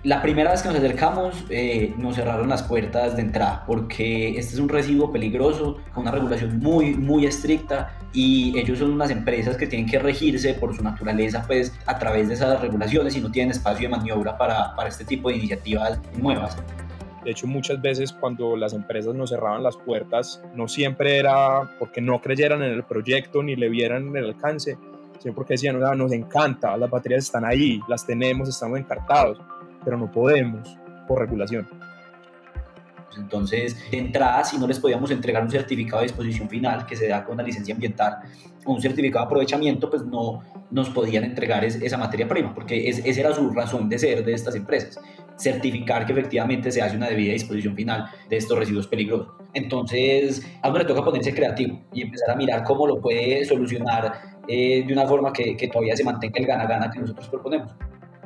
La 0.05 0.21
primera 0.21 0.51
vez 0.51 0.61
que 0.61 0.67
nos 0.67 0.77
acercamos 0.77 1.45
eh, 1.49 1.91
nos 1.97 2.15
cerraron 2.15 2.47
las 2.47 2.61
puertas 2.61 3.15
de 3.15 3.23
entrada 3.23 3.63
porque 3.65 4.37
este 4.37 4.53
es 4.53 4.59
un 4.59 4.69
residuo 4.69 5.11
peligroso 5.11 5.77
con 5.95 6.03
una 6.03 6.11
regulación 6.11 6.59
muy 6.59 6.93
muy 6.93 7.25
estricta 7.25 7.97
y 8.13 8.55
ellos 8.55 8.77
son 8.77 8.91
unas 8.91 9.09
empresas 9.09 9.57
que 9.57 9.65
tienen 9.65 9.89
que 9.89 9.97
regirse 9.97 10.53
por 10.53 10.75
su 10.75 10.83
naturaleza 10.83 11.43
pues 11.47 11.73
a 11.87 11.97
través 11.97 12.27
de 12.27 12.35
esas 12.35 12.61
regulaciones 12.61 13.17
y 13.17 13.19
no 13.19 13.31
tienen 13.31 13.49
espacio 13.49 13.89
de 13.89 13.97
maniobra 13.97 14.37
para, 14.37 14.75
para 14.75 14.89
este 14.89 15.05
tipo 15.05 15.29
de 15.29 15.37
iniciativas 15.37 15.99
nuevas. 16.15 16.55
De 17.23 17.31
hecho, 17.31 17.47
muchas 17.47 17.81
veces 17.81 18.13
cuando 18.13 18.55
las 18.55 18.73
empresas 18.73 19.15
nos 19.15 19.31
cerraban 19.31 19.63
las 19.63 19.75
puertas, 19.75 20.39
no 20.53 20.67
siempre 20.67 21.17
era 21.17 21.77
porque 21.79 21.99
no 21.99 22.21
creyeran 22.21 22.61
en 22.61 22.73
el 22.73 22.83
proyecto 22.83 23.41
ni 23.41 23.55
le 23.55 23.69
vieran 23.69 24.15
el 24.15 24.25
alcance, 24.25 24.77
sino 25.17 25.33
porque 25.33 25.55
decían, 25.55 25.79
nos 25.79 26.11
encanta, 26.11 26.77
las 26.77 26.91
baterías 26.91 27.23
están 27.23 27.43
ahí, 27.43 27.79
las 27.87 28.05
tenemos, 28.05 28.47
estamos 28.47 28.77
encartados 28.77 29.39
pero 29.85 29.97
no 29.97 30.11
podemos 30.11 30.77
por 31.07 31.19
regulación. 31.19 31.67
Pues 33.05 33.17
entonces, 33.19 33.91
de 33.91 33.99
entrada, 33.99 34.43
si 34.43 34.57
no 34.57 34.67
les 34.67 34.79
podíamos 34.79 35.09
entregar 35.11 35.41
un 35.41 35.49
certificado 35.49 36.01
de 36.01 36.07
disposición 36.07 36.49
final 36.49 36.85
que 36.85 36.97
se 36.97 37.07
da 37.07 37.23
con 37.23 37.37
la 37.37 37.43
licencia 37.43 37.73
ambiental 37.73 38.17
o 38.65 38.73
un 38.73 38.81
certificado 38.81 39.23
de 39.23 39.27
aprovechamiento, 39.27 39.89
pues 39.89 40.03
no 40.03 40.41
nos 40.71 40.89
podían 40.89 41.23
entregar 41.23 41.63
esa 41.63 41.97
materia 41.97 42.27
prima, 42.27 42.53
porque 42.53 42.89
esa 42.89 43.19
era 43.19 43.33
su 43.33 43.49
razón 43.51 43.87
de 43.87 43.99
ser 43.99 44.25
de 44.25 44.33
estas 44.33 44.55
empresas, 44.55 44.99
certificar 45.37 46.05
que 46.05 46.11
efectivamente 46.11 46.71
se 46.71 46.81
hace 46.81 46.97
una 46.97 47.07
debida 47.07 47.31
disposición 47.33 47.75
final 47.75 48.09
de 48.29 48.37
estos 48.37 48.57
residuos 48.57 48.87
peligrosos. 48.87 49.27
Entonces, 49.53 50.45
a 50.61 50.69
uno 50.69 50.79
le 50.79 50.85
toca 50.85 51.03
ponerse 51.03 51.33
creativo 51.33 51.79
y 51.93 52.01
empezar 52.01 52.31
a 52.31 52.35
mirar 52.35 52.63
cómo 52.63 52.87
lo 52.87 52.99
puede 52.99 53.45
solucionar 53.45 54.11
eh, 54.47 54.83
de 54.85 54.91
una 54.91 55.07
forma 55.07 55.31
que, 55.31 55.55
que 55.55 55.67
todavía 55.67 55.95
se 55.95 56.03
mantenga 56.03 56.39
el 56.39 56.45
gana-gana 56.45 56.91
que 56.91 56.99
nosotros 56.99 57.29
proponemos. 57.29 57.71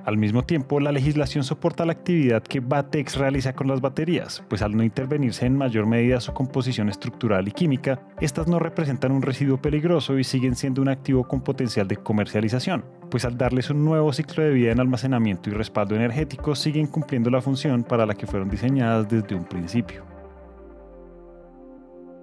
Al 0.10 0.18
mismo 0.18 0.44
tiempo, 0.44 0.80
la 0.80 0.92
legislación 0.92 1.44
soporta 1.44 1.86
la 1.86 1.92
actividad 1.92 2.42
que 2.42 2.62
Batex 2.62 3.16
realiza 3.16 3.54
con 3.54 3.68
las 3.68 3.80
baterías, 3.80 4.44
pues 4.50 4.64
al 4.64 4.76
no 4.76 4.82
intervenirse 4.82 5.46
en 5.46 5.56
mayor 5.56 5.86
medida 5.86 6.20
su 6.20 6.34
composición 6.34 6.90
estructural 6.90 7.48
y 7.48 7.52
química, 7.52 8.02
estas 8.20 8.48
no 8.48 8.58
representan 8.58 9.12
un 9.12 9.22
residuo 9.22 9.62
peligroso 9.62 10.18
y 10.18 10.24
siguen 10.24 10.56
siendo 10.56 10.82
un 10.82 10.90
activo 10.90 11.28
con 11.28 11.42
potencial 11.42 11.88
de 11.88 11.98
comercialización, 11.98 12.86
pues 13.12 13.24
al 13.24 13.38
darles 13.38 13.70
un 13.70 13.86
nuevo 13.86 14.12
ciclo 14.12 14.44
de 14.44 14.50
vida 14.50 14.72
en 14.72 14.80
almacenamiento 14.80 15.52
y 15.52 15.54
respaldo 15.54 15.96
energético 15.96 16.56
siguen 16.56 16.88
cumpliendo 16.88 17.30
la 17.30 17.40
función 17.40 17.84
para 17.84 18.08
la 18.08 18.16
que 18.16 18.26
fueron 18.26 18.50
diseñadas 18.50 19.08
desde 19.08 19.36
un 19.36 19.46
principio. 19.46 20.04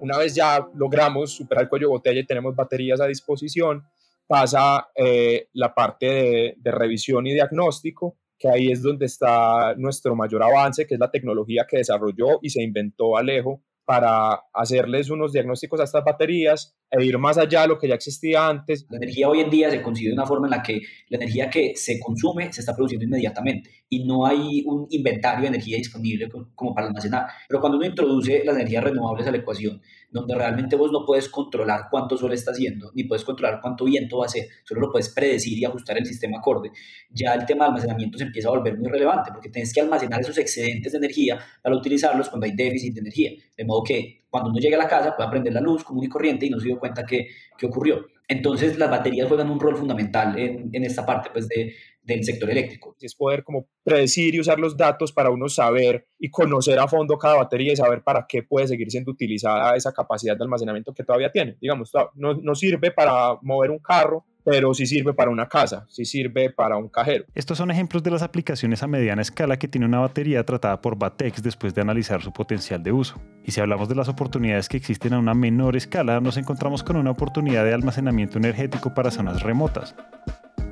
Una 0.01 0.17
vez 0.17 0.35
ya 0.35 0.67
logramos 0.73 1.31
superar 1.31 1.63
el 1.63 1.69
cuello 1.69 1.87
botella 1.87 2.19
y 2.19 2.25
tenemos 2.25 2.53
baterías 2.53 2.99
a 2.99 3.07
disposición, 3.07 3.87
pasa 4.27 4.89
eh, 4.95 5.47
la 5.53 5.73
parte 5.73 6.55
de, 6.57 6.71
revisión 6.71 7.25
y 7.27 7.33
diagnóstico, 7.33 8.17
que 8.37 8.49
ahí 8.49 8.71
es 8.71 8.83
donde 8.83 9.05
está 9.05 9.73
nuestro 9.77 10.15
mayor 10.15 10.43
avance, 10.43 10.85
que 10.85 10.95
es 10.95 10.99
la 10.99 11.09
tecnología 11.09 11.65
que 11.67 11.77
desarrolló 11.77 12.39
y 12.41 12.49
se 12.49 12.61
inventó 12.61 13.17
Alejo 13.17 13.63
para 13.87 14.43
hacerles 14.53 15.09
unos 15.09 15.31
diagnósticos 15.31 15.79
a 15.79 15.85
estas 15.85 16.03
baterías 16.03 16.77
e 16.91 17.05
ir 17.05 17.17
más 17.17 17.37
allá 17.37 17.61
de 17.61 17.69
lo 17.69 17.77
que 17.77 17.87
ya 17.87 17.95
existía 17.95 18.45
antes. 18.45 18.85
La 18.89 18.97
energía 18.97 19.29
hoy 19.29 19.39
en 19.39 19.49
día 19.49 19.71
se 19.71 19.81
concibe 19.81 20.09
de 20.09 20.13
una 20.13 20.25
forma 20.25 20.47
en 20.47 20.51
la 20.51 20.61
que 20.61 20.81
la 21.07 21.15
energía 21.15 21.49
que 21.49 21.71
se 21.73 21.97
consume 21.97 22.51
se 22.51 22.59
está 22.59 22.75
produciendo 22.75 23.05
inmediatamente 23.05 23.85
y 23.87 24.03
no 24.03 24.25
hay 24.25 24.61
un 24.65 24.87
inventario 24.89 25.43
de 25.43 25.47
energía 25.47 25.77
disponible 25.77 26.27
como 26.53 26.75
para 26.75 26.87
almacenar. 26.87 27.27
Pero 27.47 27.61
cuando 27.61 27.77
uno 27.77 27.87
introduce 27.87 28.43
las 28.43 28.55
energías 28.55 28.83
renovables 28.83 29.25
a 29.25 29.31
la 29.31 29.37
ecuación, 29.37 29.81
donde 30.09 30.35
realmente 30.35 30.75
vos 30.75 30.91
no 30.91 31.05
puedes 31.05 31.29
controlar 31.29 31.87
cuánto 31.91 32.17
sol 32.17 32.33
está 32.33 32.51
haciendo, 32.51 32.91
ni 32.93 33.03
puedes 33.03 33.23
controlar 33.23 33.59
cuánto 33.61 33.85
viento 33.85 34.19
va 34.19 34.25
a 34.25 34.29
ser, 34.29 34.47
solo 34.63 34.81
lo 34.81 34.91
puedes 34.91 35.09
predecir 35.09 35.57
y 35.57 35.65
ajustar 35.65 35.97
el 35.97 36.05
sistema 36.05 36.37
acorde, 36.37 36.71
ya 37.09 37.33
el 37.33 37.45
tema 37.45 37.65
de 37.65 37.69
almacenamiento 37.69 38.17
se 38.17 38.25
empieza 38.25 38.47
a 38.47 38.51
volver 38.51 38.77
muy 38.77 38.89
relevante, 38.89 39.31
porque 39.33 39.49
tienes 39.49 39.73
que 39.73 39.81
almacenar 39.81 40.21
esos 40.21 40.37
excedentes 40.37 40.91
de 40.91 40.97
energía 40.97 41.39
para 41.61 41.75
utilizarlos 41.75 42.29
cuando 42.29 42.45
hay 42.45 42.53
déficit 42.55 42.93
de 42.93 43.01
energía, 43.01 43.31
de 43.55 43.65
modo 43.65 43.83
que 43.83 44.23
cuando 44.29 44.49
uno 44.49 44.59
llegue 44.59 44.75
a 44.75 44.79
la 44.79 44.87
casa 44.87 45.15
pueda 45.15 45.29
prender 45.29 45.53
la 45.53 45.61
luz 45.61 45.83
común 45.83 46.03
y 46.03 46.09
corriente 46.09 46.45
y 46.45 46.49
no 46.49 46.59
se 46.59 46.67
dio 46.67 46.79
cuenta 46.79 47.05
que, 47.05 47.27
que 47.57 47.65
ocurrió. 47.65 48.05
Entonces 48.27 48.77
las 48.77 48.89
baterías 48.89 49.27
juegan 49.27 49.49
un 49.49 49.59
rol 49.59 49.77
fundamental 49.77 50.37
en, 50.37 50.69
en 50.73 50.83
esta 50.83 51.05
parte 51.05 51.29
pues, 51.31 51.47
de, 51.47 51.73
del 52.07 52.23
sector 52.23 52.49
eléctrico. 52.49 52.95
Es 53.01 53.13
poder 53.13 53.43
como 53.43 53.67
predecir 53.83 54.33
y 54.33 54.39
usar 54.39 54.59
los 54.59 54.75
datos 54.75 55.11
para 55.11 55.29
uno 55.29 55.49
saber 55.49 56.07
y 56.17 56.29
conocer 56.29 56.79
a 56.79 56.87
fondo 56.87 57.17
cada 57.17 57.35
batería 57.35 57.73
y 57.73 57.75
saber 57.75 58.01
para 58.01 58.25
qué 58.27 58.43
puede 58.43 58.67
seguir 58.67 58.89
siendo 58.89 59.11
utilizada 59.11 59.75
esa 59.75 59.91
capacidad 59.91 60.37
de 60.37 60.43
almacenamiento 60.43 60.93
que 60.93 61.03
todavía 61.03 61.31
tiene. 61.31 61.57
Digamos, 61.59 61.91
no, 62.15 62.33
no 62.33 62.55
sirve 62.55 62.91
para 62.91 63.37
mover 63.41 63.71
un 63.71 63.79
carro, 63.79 64.25
pero 64.45 64.73
sí 64.73 64.85
sirve 64.85 65.13
para 65.13 65.29
una 65.29 65.49
casa, 65.49 65.85
sí 65.89 66.05
sirve 66.05 66.49
para 66.49 66.77
un 66.77 66.87
cajero. 66.87 67.25
Estos 67.35 67.57
son 67.57 67.69
ejemplos 67.69 68.01
de 68.01 68.11
las 68.11 68.21
aplicaciones 68.21 68.81
a 68.81 68.87
mediana 68.87 69.21
escala 69.21 69.59
que 69.59 69.67
tiene 69.67 69.85
una 69.85 69.99
batería 69.99 70.45
tratada 70.45 70.79
por 70.79 70.97
Batex 70.97 71.43
después 71.43 71.75
de 71.75 71.81
analizar 71.81 72.21
su 72.21 72.31
potencial 72.31 72.81
de 72.81 72.93
uso. 72.93 73.21
Y 73.43 73.51
si 73.51 73.59
hablamos 73.59 73.89
de 73.89 73.95
las 73.95 74.07
oportunidades 74.07 74.69
que 74.69 74.77
existen 74.77 75.13
a 75.13 75.19
una 75.19 75.33
menor 75.33 75.75
escala, 75.75 76.21
nos 76.21 76.37
encontramos 76.37 76.81
con 76.81 76.95
una 76.95 77.11
oportunidad 77.11 77.65
de 77.65 77.73
almacenamiento 77.73 78.37
energético 78.37 78.93
para 78.93 79.11
zonas 79.11 79.43
remotas 79.43 79.93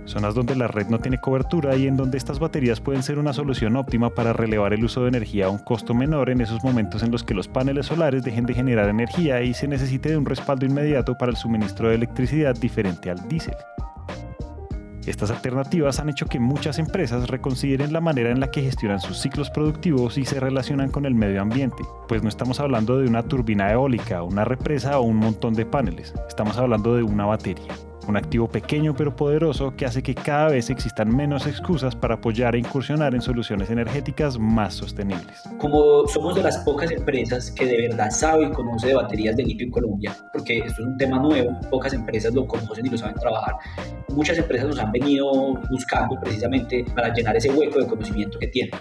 zonas 0.05 0.35
donde 0.35 0.55
la 0.55 0.67
red 0.67 0.87
no 0.87 0.99
tiene 0.99 1.17
cobertura 1.17 1.75
y 1.75 1.87
en 1.87 1.97
donde 1.97 2.17
estas 2.17 2.39
baterías 2.39 2.79
pueden 2.79 3.03
ser 3.03 3.19
una 3.19 3.33
solución 3.33 3.75
óptima 3.75 4.09
para 4.11 4.33
relevar 4.33 4.73
el 4.73 4.83
uso 4.83 5.01
de 5.01 5.09
energía 5.09 5.47
a 5.47 5.49
un 5.49 5.57
costo 5.57 5.93
menor 5.93 6.29
en 6.29 6.41
esos 6.41 6.63
momentos 6.63 7.03
en 7.03 7.11
los 7.11 7.23
que 7.23 7.33
los 7.33 7.47
paneles 7.47 7.87
solares 7.87 8.23
dejen 8.23 8.45
de 8.45 8.53
generar 8.53 8.89
energía 8.89 9.41
y 9.41 9.53
se 9.53 9.67
necesite 9.67 10.09
de 10.09 10.17
un 10.17 10.25
respaldo 10.25 10.65
inmediato 10.65 11.17
para 11.17 11.31
el 11.31 11.37
suministro 11.37 11.89
de 11.89 11.95
electricidad 11.95 12.55
diferente 12.55 13.09
al 13.09 13.27
diésel. 13.27 13.55
Estas 15.05 15.29
alternativas 15.29 15.99
han 15.99 16.09
hecho 16.09 16.25
que 16.25 16.39
muchas 16.39 16.79
empresas 16.79 17.29
reconsideren 17.29 17.93
la 17.93 18.01
manera 18.01 18.31
en 18.31 18.39
la 18.39 18.49
que 18.49 18.63
gestionan 18.63 18.99
sus 18.99 19.19
ciclos 19.19 19.51
productivos 19.51 20.17
y 20.17 20.25
se 20.25 20.39
relacionan 20.39 20.89
con 20.89 21.05
el 21.05 21.13
medio 21.13 21.43
ambiente, 21.43 21.83
pues 22.07 22.23
no 22.23 22.29
estamos 22.29 22.59
hablando 22.59 22.97
de 22.97 23.07
una 23.07 23.21
turbina 23.21 23.71
eólica, 23.71 24.23
una 24.23 24.45
represa 24.45 24.97
o 24.97 25.03
un 25.03 25.17
montón 25.17 25.53
de 25.53 25.67
paneles, 25.67 26.13
estamos 26.27 26.57
hablando 26.57 26.95
de 26.95 27.03
una 27.03 27.25
batería 27.25 27.73
un 28.07 28.17
activo 28.17 28.47
pequeño 28.47 28.93
pero 28.95 29.15
poderoso 29.15 29.75
que 29.75 29.85
hace 29.85 30.03
que 30.03 30.15
cada 30.15 30.49
vez 30.49 30.69
existan 30.69 31.15
menos 31.15 31.47
excusas 31.47 31.95
para 31.95 32.15
apoyar 32.15 32.55
e 32.55 32.59
incursionar 32.59 33.15
en 33.15 33.21
soluciones 33.21 33.69
energéticas 33.69 34.37
más 34.39 34.73
sostenibles. 34.73 35.43
Como 35.57 36.07
somos 36.07 36.35
de 36.35 36.43
las 36.43 36.57
pocas 36.59 36.91
empresas 36.91 37.51
que 37.51 37.65
de 37.65 37.87
verdad 37.87 38.09
sabe 38.11 38.45
y 38.45 38.51
conoce 38.51 38.87
de 38.87 38.95
baterías 38.95 39.35
de 39.35 39.43
litio 39.43 39.65
en 39.65 39.71
Colombia, 39.71 40.15
porque 40.33 40.59
esto 40.59 40.81
es 40.81 40.87
un 40.87 40.97
tema 40.97 41.19
nuevo, 41.19 41.57
pocas 41.69 41.93
empresas 41.93 42.33
lo 42.33 42.47
conocen 42.47 42.85
y 42.85 42.89
lo 42.89 42.97
saben 42.97 43.15
trabajar, 43.15 43.55
muchas 44.09 44.37
empresas 44.37 44.67
nos 44.67 44.79
han 44.79 44.91
venido 44.91 45.31
buscando 45.69 46.19
precisamente 46.19 46.85
para 46.95 47.13
llenar 47.13 47.35
ese 47.35 47.49
hueco 47.51 47.79
de 47.79 47.87
conocimiento 47.87 48.39
que 48.39 48.47
tienen 48.47 48.71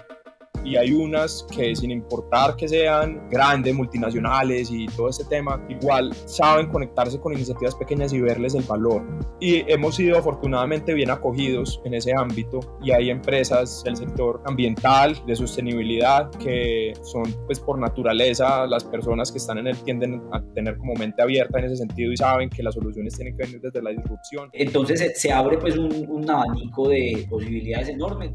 y 0.65 0.75
hay 0.75 0.91
unas 0.91 1.45
que 1.55 1.75
sin 1.75 1.91
importar 1.91 2.55
que 2.55 2.67
sean 2.67 3.29
grandes, 3.29 3.73
multinacionales 3.75 4.69
y 4.71 4.87
todo 4.87 5.09
este 5.09 5.23
tema, 5.25 5.63
igual 5.69 6.13
saben 6.25 6.67
conectarse 6.67 7.19
con 7.19 7.33
iniciativas 7.33 7.75
pequeñas 7.75 8.11
y 8.13 8.19
verles 8.19 8.55
el 8.55 8.63
valor. 8.63 9.03
Y 9.39 9.63
hemos 9.71 9.95
sido 9.95 10.17
afortunadamente 10.17 10.93
bien 10.93 11.11
acogidos 11.11 11.81
en 11.85 11.93
ese 11.93 12.13
ámbito 12.17 12.59
y 12.81 12.91
hay 12.91 13.09
empresas 13.09 13.83
del 13.83 13.95
sector 13.95 14.41
ambiental, 14.45 15.15
de 15.27 15.35
sostenibilidad, 15.35 16.29
que 16.31 16.93
son 17.03 17.23
pues 17.45 17.59
por 17.59 17.77
naturaleza 17.79 18.65
las 18.65 18.83
personas 18.83 19.31
que 19.31 19.37
están 19.37 19.59
en 19.59 19.67
él 19.67 19.77
tienden 19.83 20.21
a 20.31 20.41
tener 20.53 20.77
como 20.77 20.95
mente 20.95 21.21
abierta 21.21 21.59
en 21.59 21.65
ese 21.65 21.77
sentido 21.77 22.11
y 22.11 22.17
saben 22.17 22.49
que 22.49 22.63
las 22.63 22.73
soluciones 22.73 23.15
tienen 23.15 23.37
que 23.37 23.45
venir 23.45 23.61
desde 23.61 23.81
la 23.81 23.91
disrupción. 23.91 24.49
Entonces 24.53 25.21
se 25.21 25.31
abre 25.31 25.57
pues 25.57 25.77
un, 25.77 26.05
un 26.09 26.29
abanico 26.29 26.89
de 26.89 27.27
posibilidades 27.29 27.89
enormes 27.89 28.31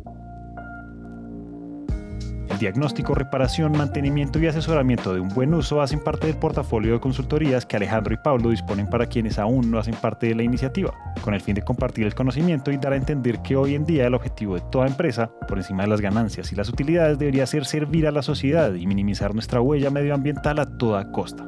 diagnóstico, 2.60 3.14
reparación, 3.14 3.72
mantenimiento 3.72 4.38
y 4.38 4.46
asesoramiento 4.46 5.14
de 5.14 5.20
un 5.20 5.30
buen 5.30 5.52
uso 5.54 5.80
hacen 5.80 5.98
parte 5.98 6.26
del 6.26 6.36
portafolio 6.36 6.92
de 6.92 7.00
consultorías 7.00 7.66
que 7.66 7.76
Alejandro 7.76 8.14
y 8.14 8.18
Pablo 8.18 8.50
disponen 8.50 8.86
para 8.86 9.06
quienes 9.06 9.38
aún 9.38 9.70
no 9.70 9.78
hacen 9.78 9.94
parte 9.94 10.28
de 10.28 10.34
la 10.34 10.42
iniciativa, 10.42 10.94
con 11.22 11.34
el 11.34 11.40
fin 11.40 11.54
de 11.54 11.62
compartir 11.62 12.06
el 12.06 12.14
conocimiento 12.14 12.70
y 12.70 12.76
dar 12.76 12.92
a 12.92 12.96
entender 12.96 13.40
que 13.42 13.56
hoy 13.56 13.74
en 13.74 13.86
día 13.86 14.06
el 14.06 14.14
objetivo 14.14 14.54
de 14.54 14.62
toda 14.70 14.86
empresa, 14.86 15.32
por 15.48 15.58
encima 15.58 15.82
de 15.82 15.88
las 15.88 16.00
ganancias 16.00 16.52
y 16.52 16.56
las 16.56 16.68
utilidades, 16.68 17.18
debería 17.18 17.46
ser 17.46 17.64
servir 17.64 18.06
a 18.06 18.12
la 18.12 18.22
sociedad 18.22 18.74
y 18.74 18.86
minimizar 18.86 19.34
nuestra 19.34 19.60
huella 19.60 19.90
medioambiental 19.90 20.58
a 20.58 20.76
toda 20.76 21.10
costa. 21.10 21.46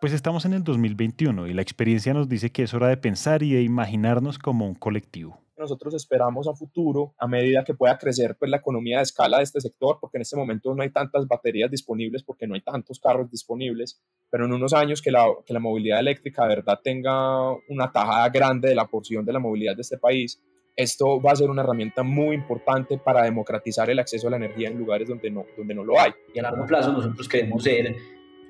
Pues 0.00 0.12
estamos 0.12 0.44
en 0.46 0.54
el 0.54 0.64
2021 0.64 1.48
y 1.48 1.52
la 1.52 1.60
experiencia 1.60 2.14
nos 2.14 2.28
dice 2.28 2.52
que 2.52 2.62
es 2.62 2.72
hora 2.72 2.86
de 2.86 2.96
pensar 2.96 3.42
y 3.42 3.52
de 3.52 3.62
imaginarnos 3.62 4.38
como 4.38 4.66
un 4.66 4.74
colectivo 4.74 5.42
nosotros 5.60 5.94
esperamos 5.94 6.48
a 6.48 6.54
futuro, 6.54 7.14
a 7.18 7.28
medida 7.28 7.62
que 7.64 7.74
pueda 7.74 7.96
crecer 7.96 8.36
pues, 8.38 8.50
la 8.50 8.56
economía 8.56 8.96
de 8.98 9.04
escala 9.04 9.38
de 9.38 9.44
este 9.44 9.60
sector, 9.60 9.98
porque 10.00 10.18
en 10.18 10.22
este 10.22 10.36
momento 10.36 10.74
no 10.74 10.82
hay 10.82 10.90
tantas 10.90 11.28
baterías 11.28 11.70
disponibles, 11.70 12.22
porque 12.24 12.46
no 12.46 12.54
hay 12.54 12.62
tantos 12.62 12.98
carros 12.98 13.30
disponibles, 13.30 14.00
pero 14.30 14.46
en 14.46 14.52
unos 14.52 14.72
años 14.72 15.00
que 15.00 15.10
la, 15.10 15.26
que 15.46 15.52
la 15.52 15.60
movilidad 15.60 16.00
eléctrica 16.00 16.42
de 16.42 16.56
verdad 16.56 16.80
tenga 16.82 17.52
una 17.68 17.92
tajada 17.92 18.28
grande 18.30 18.70
de 18.70 18.74
la 18.74 18.86
porción 18.86 19.24
de 19.24 19.32
la 19.32 19.38
movilidad 19.38 19.76
de 19.76 19.82
este 19.82 19.98
país, 19.98 20.42
esto 20.76 21.20
va 21.20 21.32
a 21.32 21.36
ser 21.36 21.50
una 21.50 21.62
herramienta 21.62 22.02
muy 22.02 22.34
importante 22.34 22.98
para 22.98 23.22
democratizar 23.24 23.90
el 23.90 23.98
acceso 23.98 24.28
a 24.28 24.30
la 24.30 24.36
energía 24.36 24.68
en 24.68 24.78
lugares 24.78 25.08
donde 25.08 25.30
no, 25.30 25.44
donde 25.56 25.74
no 25.74 25.84
lo 25.84 26.00
hay. 26.00 26.12
Y 26.34 26.38
a 26.38 26.42
largo 26.42 26.66
plazo 26.66 26.92
nosotros 26.92 27.28
queremos 27.28 27.62
ser 27.62 27.94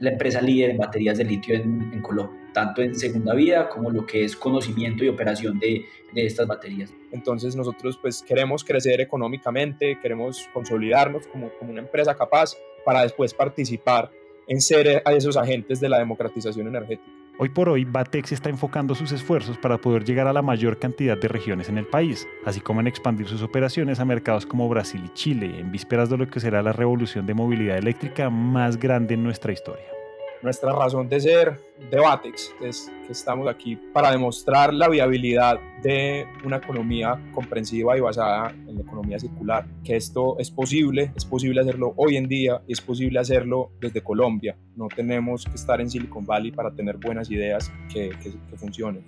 la 0.00 0.10
empresa 0.10 0.40
líder 0.40 0.70
en 0.70 0.78
baterías 0.78 1.18
de 1.18 1.24
litio 1.24 1.54
en, 1.54 1.90
en 1.92 2.00
Colombia, 2.00 2.40
tanto 2.52 2.82
en 2.82 2.94
segunda 2.94 3.34
vida 3.34 3.68
como 3.68 3.90
lo 3.90 4.06
que 4.06 4.24
es 4.24 4.34
conocimiento 4.34 5.04
y 5.04 5.08
operación 5.08 5.58
de, 5.58 5.84
de 6.12 6.26
estas 6.26 6.46
baterías. 6.46 6.92
Entonces 7.12 7.54
nosotros 7.54 7.98
pues 8.00 8.22
queremos 8.22 8.64
crecer 8.64 9.00
económicamente, 9.00 9.98
queremos 10.00 10.48
consolidarnos 10.52 11.26
como, 11.26 11.50
como 11.58 11.70
una 11.70 11.82
empresa 11.82 12.14
capaz 12.14 12.56
para 12.84 13.02
después 13.02 13.34
participar 13.34 14.10
en 14.48 14.60
ser 14.60 15.02
a 15.04 15.12
esos 15.12 15.36
agentes 15.36 15.80
de 15.80 15.88
la 15.88 15.98
democratización 15.98 16.66
energética. 16.66 17.19
Hoy 17.42 17.48
por 17.48 17.70
hoy, 17.70 17.86
Batex 17.86 18.32
está 18.32 18.50
enfocando 18.50 18.94
sus 18.94 19.12
esfuerzos 19.12 19.56
para 19.56 19.78
poder 19.78 20.04
llegar 20.04 20.26
a 20.26 20.32
la 20.34 20.42
mayor 20.42 20.78
cantidad 20.78 21.16
de 21.16 21.26
regiones 21.26 21.70
en 21.70 21.78
el 21.78 21.86
país, 21.86 22.28
así 22.44 22.60
como 22.60 22.80
en 22.80 22.86
expandir 22.86 23.28
sus 23.28 23.40
operaciones 23.40 23.98
a 23.98 24.04
mercados 24.04 24.44
como 24.44 24.68
Brasil 24.68 25.00
y 25.06 25.14
Chile, 25.14 25.58
en 25.58 25.72
vísperas 25.72 26.10
de 26.10 26.18
lo 26.18 26.28
que 26.28 26.38
será 26.38 26.62
la 26.62 26.74
revolución 26.74 27.24
de 27.24 27.32
movilidad 27.32 27.78
eléctrica 27.78 28.28
más 28.28 28.76
grande 28.76 29.14
en 29.14 29.24
nuestra 29.24 29.54
historia 29.54 29.99
nuestra 30.42 30.72
razón 30.72 31.08
de 31.08 31.20
ser 31.20 31.60
de 31.90 31.98
Batex 31.98 32.52
es 32.62 32.90
que 33.06 33.12
estamos 33.12 33.48
aquí 33.48 33.76
para 33.76 34.10
demostrar 34.10 34.72
la 34.72 34.88
viabilidad 34.88 35.58
de 35.82 36.26
una 36.44 36.56
economía 36.56 37.18
comprensiva 37.32 37.96
y 37.96 38.00
basada 38.00 38.50
en 38.50 38.76
la 38.76 38.80
economía 38.82 39.18
circular, 39.18 39.66
que 39.84 39.96
esto 39.96 40.38
es 40.38 40.50
posible, 40.50 41.12
es 41.14 41.24
posible 41.24 41.60
hacerlo 41.60 41.92
hoy 41.96 42.16
en 42.16 42.28
día 42.28 42.62
y 42.66 42.72
es 42.72 42.80
posible 42.80 43.18
hacerlo 43.18 43.72
desde 43.80 44.02
Colombia. 44.02 44.56
No 44.76 44.88
tenemos 44.88 45.44
que 45.44 45.54
estar 45.54 45.80
en 45.80 45.90
Silicon 45.90 46.24
Valley 46.24 46.52
para 46.52 46.70
tener 46.74 46.96
buenas 46.96 47.30
ideas 47.30 47.70
que, 47.92 48.10
que, 48.22 48.32
que 48.48 48.56
funcionen. 48.56 49.04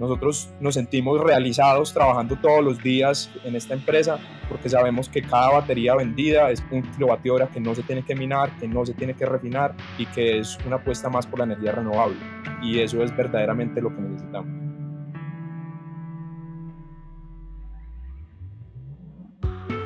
Nosotros 0.00 0.48
nos 0.60 0.74
sentimos 0.74 1.20
realizados 1.20 1.92
trabajando 1.92 2.34
todos 2.36 2.64
los 2.64 2.82
días 2.82 3.30
en 3.44 3.54
esta 3.54 3.74
empresa 3.74 4.18
porque 4.48 4.70
sabemos 4.70 5.10
que 5.10 5.20
cada 5.20 5.50
batería 5.50 5.94
vendida 5.94 6.50
es 6.50 6.64
un 6.70 6.80
kilovatio 6.82 7.34
hora 7.34 7.48
que 7.48 7.60
no 7.60 7.74
se 7.74 7.82
tiene 7.82 8.02
que 8.02 8.14
minar, 8.14 8.50
que 8.58 8.66
no 8.66 8.86
se 8.86 8.94
tiene 8.94 9.12
que 9.12 9.26
refinar 9.26 9.74
y 9.98 10.06
que 10.06 10.38
es 10.38 10.56
una 10.66 10.76
apuesta 10.76 11.10
más 11.10 11.26
por 11.26 11.40
la 11.40 11.44
energía 11.44 11.72
renovable. 11.72 12.16
Y 12.62 12.80
eso 12.80 13.02
es 13.02 13.14
verdaderamente 13.14 13.82
lo 13.82 13.94
que 13.94 14.00
necesitamos. 14.00 14.69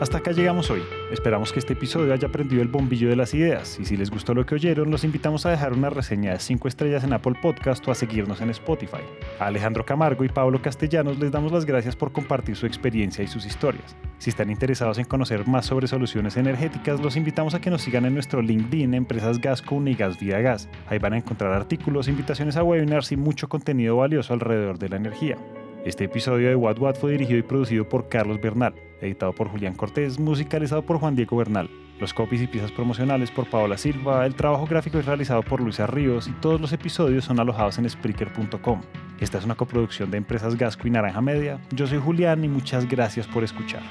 Hasta 0.04 0.18
acá 0.18 0.32
llegamos 0.32 0.70
hoy. 0.70 0.82
Esperamos 1.10 1.50
que 1.50 1.58
este 1.60 1.72
episodio 1.72 2.12
haya 2.12 2.28
prendido 2.28 2.60
el 2.60 2.68
bombillo 2.68 3.08
de 3.08 3.16
las 3.16 3.32
ideas 3.32 3.78
y 3.80 3.86
si 3.86 3.96
les 3.96 4.10
gustó 4.10 4.34
lo 4.34 4.44
que 4.44 4.54
oyeron, 4.54 4.90
los 4.90 5.02
invitamos 5.02 5.46
a 5.46 5.50
dejar 5.50 5.72
una 5.72 5.88
reseña 5.88 6.32
de 6.32 6.40
5 6.40 6.68
estrellas 6.68 7.04
en 7.04 7.14
Apple 7.14 7.38
Podcast 7.40 7.88
o 7.88 7.90
a 7.90 7.94
seguirnos 7.94 8.42
en 8.42 8.50
Spotify. 8.50 9.00
A 9.38 9.46
Alejandro 9.46 9.86
Camargo 9.86 10.22
y 10.22 10.28
Pablo 10.28 10.60
Castellanos 10.60 11.18
les 11.18 11.32
damos 11.32 11.52
las 11.52 11.64
gracias 11.64 11.96
por 11.96 12.12
compartir 12.12 12.54
su 12.54 12.66
experiencia 12.66 13.24
y 13.24 13.28
sus 13.28 13.46
historias. 13.46 13.96
Si 14.18 14.28
están 14.28 14.50
interesados 14.50 14.98
en 14.98 15.06
conocer 15.06 15.48
más 15.48 15.64
sobre 15.64 15.86
soluciones 15.86 16.36
energéticas, 16.36 17.00
los 17.00 17.16
invitamos 17.16 17.54
a 17.54 17.62
que 17.62 17.70
nos 17.70 17.80
sigan 17.80 18.04
en 18.04 18.12
nuestro 18.12 18.42
LinkedIn 18.42 18.92
Empresas 18.92 19.40
Gasco 19.40 19.82
y 19.86 19.94
Gas 19.94 20.20
Vida 20.20 20.38
Gas. 20.40 20.68
Ahí 20.86 20.98
van 20.98 21.14
a 21.14 21.16
encontrar 21.16 21.54
artículos, 21.54 22.08
invitaciones 22.08 22.58
a 22.58 22.62
webinars 22.62 23.10
y 23.10 23.16
mucho 23.16 23.48
contenido 23.48 23.96
valioso 23.96 24.34
alrededor 24.34 24.78
de 24.78 24.90
la 24.90 24.96
energía. 24.96 25.38
Este 25.84 26.04
episodio 26.04 26.48
de 26.48 26.56
What 26.56 26.78
What 26.78 26.94
fue 26.94 27.12
dirigido 27.12 27.38
y 27.38 27.42
producido 27.42 27.86
por 27.86 28.08
Carlos 28.08 28.40
Bernal, 28.40 28.74
editado 29.02 29.34
por 29.34 29.48
Julián 29.48 29.74
Cortés, 29.74 30.18
musicalizado 30.18 30.80
por 30.80 30.98
Juan 30.98 31.14
Diego 31.14 31.36
Bernal. 31.36 31.68
Los 32.00 32.14
copies 32.14 32.40
y 32.40 32.46
piezas 32.46 32.72
promocionales 32.72 33.30
por 33.30 33.50
Paola 33.50 33.76
Silva, 33.76 34.24
el 34.24 34.34
trabajo 34.34 34.64
gráfico 34.64 34.98
es 34.98 35.04
realizado 35.04 35.42
por 35.42 35.60
Luisa 35.60 35.86
Ríos 35.86 36.26
y 36.26 36.32
todos 36.40 36.58
los 36.58 36.72
episodios 36.72 37.26
son 37.26 37.38
alojados 37.38 37.76
en 37.76 37.90
Spreaker.com. 37.90 38.80
Esta 39.20 39.36
es 39.36 39.44
una 39.44 39.56
coproducción 39.56 40.10
de 40.10 40.16
Empresas 40.16 40.56
Gasco 40.56 40.88
y 40.88 40.90
Naranja 40.90 41.20
Media. 41.20 41.60
Yo 41.74 41.86
soy 41.86 41.98
Julián 41.98 42.42
y 42.44 42.48
muchas 42.48 42.88
gracias 42.88 43.26
por 43.26 43.44
escuchar. 43.44 43.82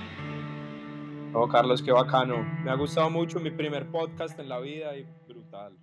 Oh, 1.32 1.48
Carlos, 1.48 1.84
qué 1.84 1.92
bacano. 1.92 2.44
Me 2.64 2.72
ha 2.72 2.76
gustado 2.76 3.12
mucho 3.12 3.40
mi 3.40 3.52
primer 3.52 3.86
podcast 3.92 4.40
en 4.40 4.50
la 4.50 4.60
vida 4.60 4.98
y 4.98 5.06
brutal. 5.28 5.74